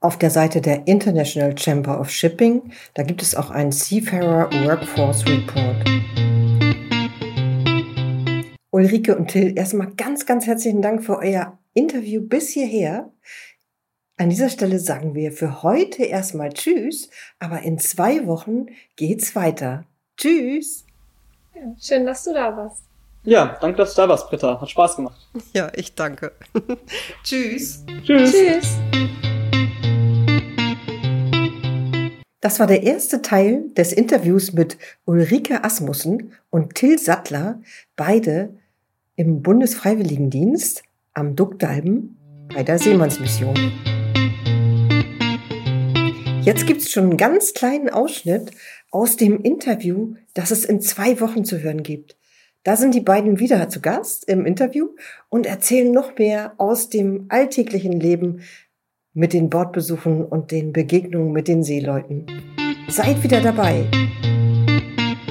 auf 0.00 0.16
der 0.16 0.30
Seite 0.30 0.62
der 0.62 0.86
International 0.86 1.58
Chamber 1.58 2.00
of 2.00 2.08
Shipping. 2.08 2.72
Da 2.94 3.02
gibt 3.02 3.20
es 3.20 3.34
auch 3.34 3.50
einen 3.50 3.72
Seafarer 3.72 4.48
Workforce 4.64 5.26
Report. 5.26 6.27
Ulrike 8.78 9.16
und 9.16 9.26
Till, 9.26 9.58
erstmal 9.58 9.90
ganz, 9.96 10.24
ganz 10.24 10.46
herzlichen 10.46 10.80
Dank 10.82 11.02
für 11.02 11.18
euer 11.18 11.58
Interview 11.74 12.22
bis 12.22 12.50
hierher. 12.50 13.10
An 14.16 14.30
dieser 14.30 14.50
Stelle 14.50 14.78
sagen 14.78 15.16
wir 15.16 15.32
für 15.32 15.64
heute 15.64 16.04
erstmal 16.04 16.52
Tschüss, 16.52 17.10
aber 17.40 17.62
in 17.62 17.80
zwei 17.80 18.24
Wochen 18.28 18.66
geht's 18.94 19.34
weiter. 19.34 19.84
Tschüss. 20.16 20.86
Ja, 21.56 21.62
schön, 21.80 22.06
dass 22.06 22.22
du 22.22 22.32
da 22.32 22.56
warst. 22.56 22.84
Ja, 23.24 23.58
danke, 23.60 23.78
dass 23.78 23.96
du 23.96 24.02
da 24.02 24.10
warst, 24.10 24.30
Britta. 24.30 24.60
Hat 24.60 24.70
Spaß 24.70 24.94
gemacht. 24.94 25.28
Ja, 25.52 25.72
ich 25.74 25.96
danke. 25.96 26.30
Tschüss. 27.24 27.84
Tschüss. 28.04 28.30
Tschüss. 28.30 28.78
Das 32.40 32.60
war 32.60 32.68
der 32.68 32.84
erste 32.84 33.22
Teil 33.22 33.70
des 33.70 33.92
Interviews 33.92 34.52
mit 34.52 34.78
Ulrike 35.04 35.64
Asmussen 35.64 36.32
und 36.50 36.76
Till 36.76 36.96
Sattler, 36.96 37.60
beide 37.96 38.54
im 39.18 39.42
Bundesfreiwilligendienst 39.42 40.84
am 41.12 41.34
Duckdalben 41.34 42.16
bei 42.54 42.62
der 42.62 42.78
Seemannsmission. 42.78 43.56
Jetzt 46.42 46.68
gibt's 46.68 46.92
schon 46.92 47.04
einen 47.04 47.16
ganz 47.16 47.52
kleinen 47.52 47.90
Ausschnitt 47.90 48.52
aus 48.92 49.16
dem 49.16 49.42
Interview, 49.42 50.14
das 50.34 50.52
es 50.52 50.64
in 50.64 50.80
zwei 50.80 51.20
Wochen 51.20 51.44
zu 51.44 51.60
hören 51.60 51.82
gibt. 51.82 52.16
Da 52.62 52.76
sind 52.76 52.94
die 52.94 53.00
beiden 53.00 53.40
wieder 53.40 53.68
zu 53.68 53.80
Gast 53.80 54.28
im 54.28 54.46
Interview 54.46 54.90
und 55.28 55.46
erzählen 55.46 55.90
noch 55.90 56.16
mehr 56.16 56.52
aus 56.58 56.88
dem 56.88 57.26
alltäglichen 57.28 57.98
Leben 57.98 58.42
mit 59.14 59.32
den 59.32 59.50
Bordbesuchen 59.50 60.24
und 60.24 60.52
den 60.52 60.72
Begegnungen 60.72 61.32
mit 61.32 61.48
den 61.48 61.64
Seeleuten. 61.64 62.26
Seid 62.88 63.24
wieder 63.24 63.40
dabei. 63.40 63.84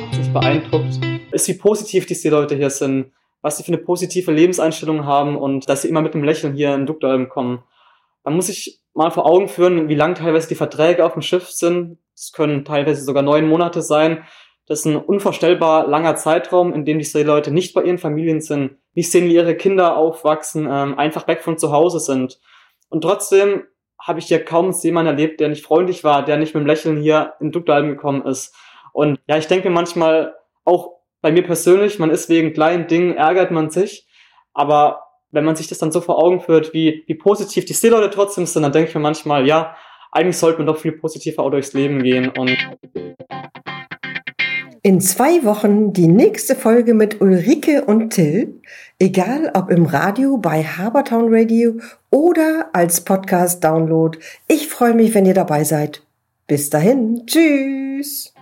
Was 0.09 0.17
mich 0.17 0.33
beeindruckt, 0.33 0.99
ist, 1.31 1.47
wie 1.47 1.53
positiv 1.53 2.05
die 2.05 2.15
Seeleute 2.15 2.57
hier 2.57 2.69
sind, 2.69 3.13
was 3.41 3.57
sie 3.57 3.63
für 3.63 3.73
eine 3.73 3.77
positive 3.77 4.31
Lebenseinstellung 4.31 5.05
haben 5.05 5.37
und 5.37 5.69
dass 5.69 5.81
sie 5.81 5.89
immer 5.89 6.01
mit 6.01 6.13
einem 6.13 6.23
Lächeln 6.23 6.53
hier 6.53 6.73
in 6.73 6.85
Duktalm 6.85 7.29
kommen. 7.29 7.63
Man 8.23 8.35
muss 8.35 8.47
sich 8.47 8.81
mal 8.93 9.11
vor 9.11 9.25
Augen 9.25 9.47
führen, 9.47 9.89
wie 9.89 9.95
lang 9.95 10.15
teilweise 10.15 10.47
die 10.47 10.55
Verträge 10.55 11.05
auf 11.05 11.13
dem 11.13 11.21
Schiff 11.21 11.49
sind. 11.49 11.99
Das 12.13 12.31
können 12.31 12.65
teilweise 12.65 13.03
sogar 13.03 13.23
neun 13.23 13.47
Monate 13.47 13.81
sein. 13.81 14.23
Das 14.65 14.79
ist 14.79 14.85
ein 14.85 14.97
unvorstellbar 14.97 15.87
langer 15.87 16.15
Zeitraum, 16.17 16.73
in 16.73 16.83
dem 16.83 16.99
die 16.99 17.05
Seeleute 17.05 17.51
nicht 17.51 17.73
bei 17.73 17.83
ihren 17.83 17.99
Familien 17.99 18.41
sind, 18.41 18.77
nicht 18.93 19.11
sehen, 19.11 19.29
wie 19.29 19.35
ihre 19.35 19.55
Kinder 19.55 19.95
aufwachsen, 19.95 20.67
ähm, 20.69 20.97
einfach 20.99 21.27
weg 21.27 21.41
von 21.41 21.57
zu 21.57 21.71
Hause 21.71 21.99
sind. 21.99 22.39
Und 22.89 23.01
trotzdem 23.01 23.63
habe 23.99 24.19
ich 24.19 24.25
hier 24.25 24.43
kaum 24.43 24.73
Seemann 24.73 25.05
erlebt, 25.05 25.39
der 25.39 25.47
nicht 25.47 25.65
freundlich 25.65 26.03
war, 26.03 26.25
der 26.25 26.37
nicht 26.37 26.53
mit 26.53 26.63
dem 26.63 26.67
Lächeln 26.67 26.97
hier 26.97 27.33
in 27.39 27.51
Duktalm 27.51 27.87
gekommen 27.87 28.25
ist. 28.25 28.53
Und 28.93 29.19
ja, 29.27 29.37
ich 29.37 29.47
denke 29.47 29.69
manchmal 29.69 30.35
auch 30.65 30.96
bei 31.27 31.33
mir 31.33 31.43
persönlich, 31.43 31.99
man 31.99 32.09
ist 32.09 32.29
wegen 32.29 32.53
kleinen 32.53 32.87
Dingen, 32.87 33.17
ärgert 33.17 33.51
man 33.51 33.69
sich. 33.69 34.07
Aber 34.53 35.01
wenn 35.31 35.43
man 35.43 35.57
sich 35.57 35.67
das 35.67 35.77
dann 35.77 35.91
so 35.91 35.99
vor 35.99 36.23
Augen 36.23 36.39
führt, 36.39 36.73
wie, 36.73 37.03
wie 37.05 37.15
positiv 37.15 37.65
die 37.65 37.73
Seeleute 37.73 38.09
trotzdem 38.09 38.45
sind, 38.45 38.63
dann 38.63 38.71
denke 38.71 38.87
ich 38.87 38.95
mir 38.95 39.01
manchmal, 39.01 39.45
ja, 39.45 39.75
eigentlich 40.13 40.37
sollte 40.37 40.59
man 40.59 40.67
doch 40.67 40.77
viel 40.77 40.93
positiver 40.93 41.43
auch 41.43 41.49
durchs 41.49 41.73
Leben 41.73 42.01
gehen 42.01 42.29
und 42.29 42.55
in 44.83 45.01
zwei 45.01 45.43
Wochen 45.43 45.91
die 45.91 46.07
nächste 46.07 46.55
Folge 46.55 46.93
mit 46.93 47.19
Ulrike 47.19 47.83
und 47.83 48.11
Till, 48.11 48.61
egal 48.97 49.51
ob 49.53 49.69
im 49.69 49.85
Radio 49.85 50.37
bei 50.37 50.63
Habertown 50.63 51.25
Radio 51.27 51.73
oder 52.09 52.69
als 52.71 53.01
Podcast-Download. 53.01 54.17
Ich 54.47 54.69
freue 54.69 54.93
mich, 54.93 55.13
wenn 55.13 55.25
ihr 55.25 55.33
dabei 55.33 55.65
seid. 55.65 56.03
Bis 56.47 56.69
dahin, 56.69 57.23
tschüss. 57.25 58.33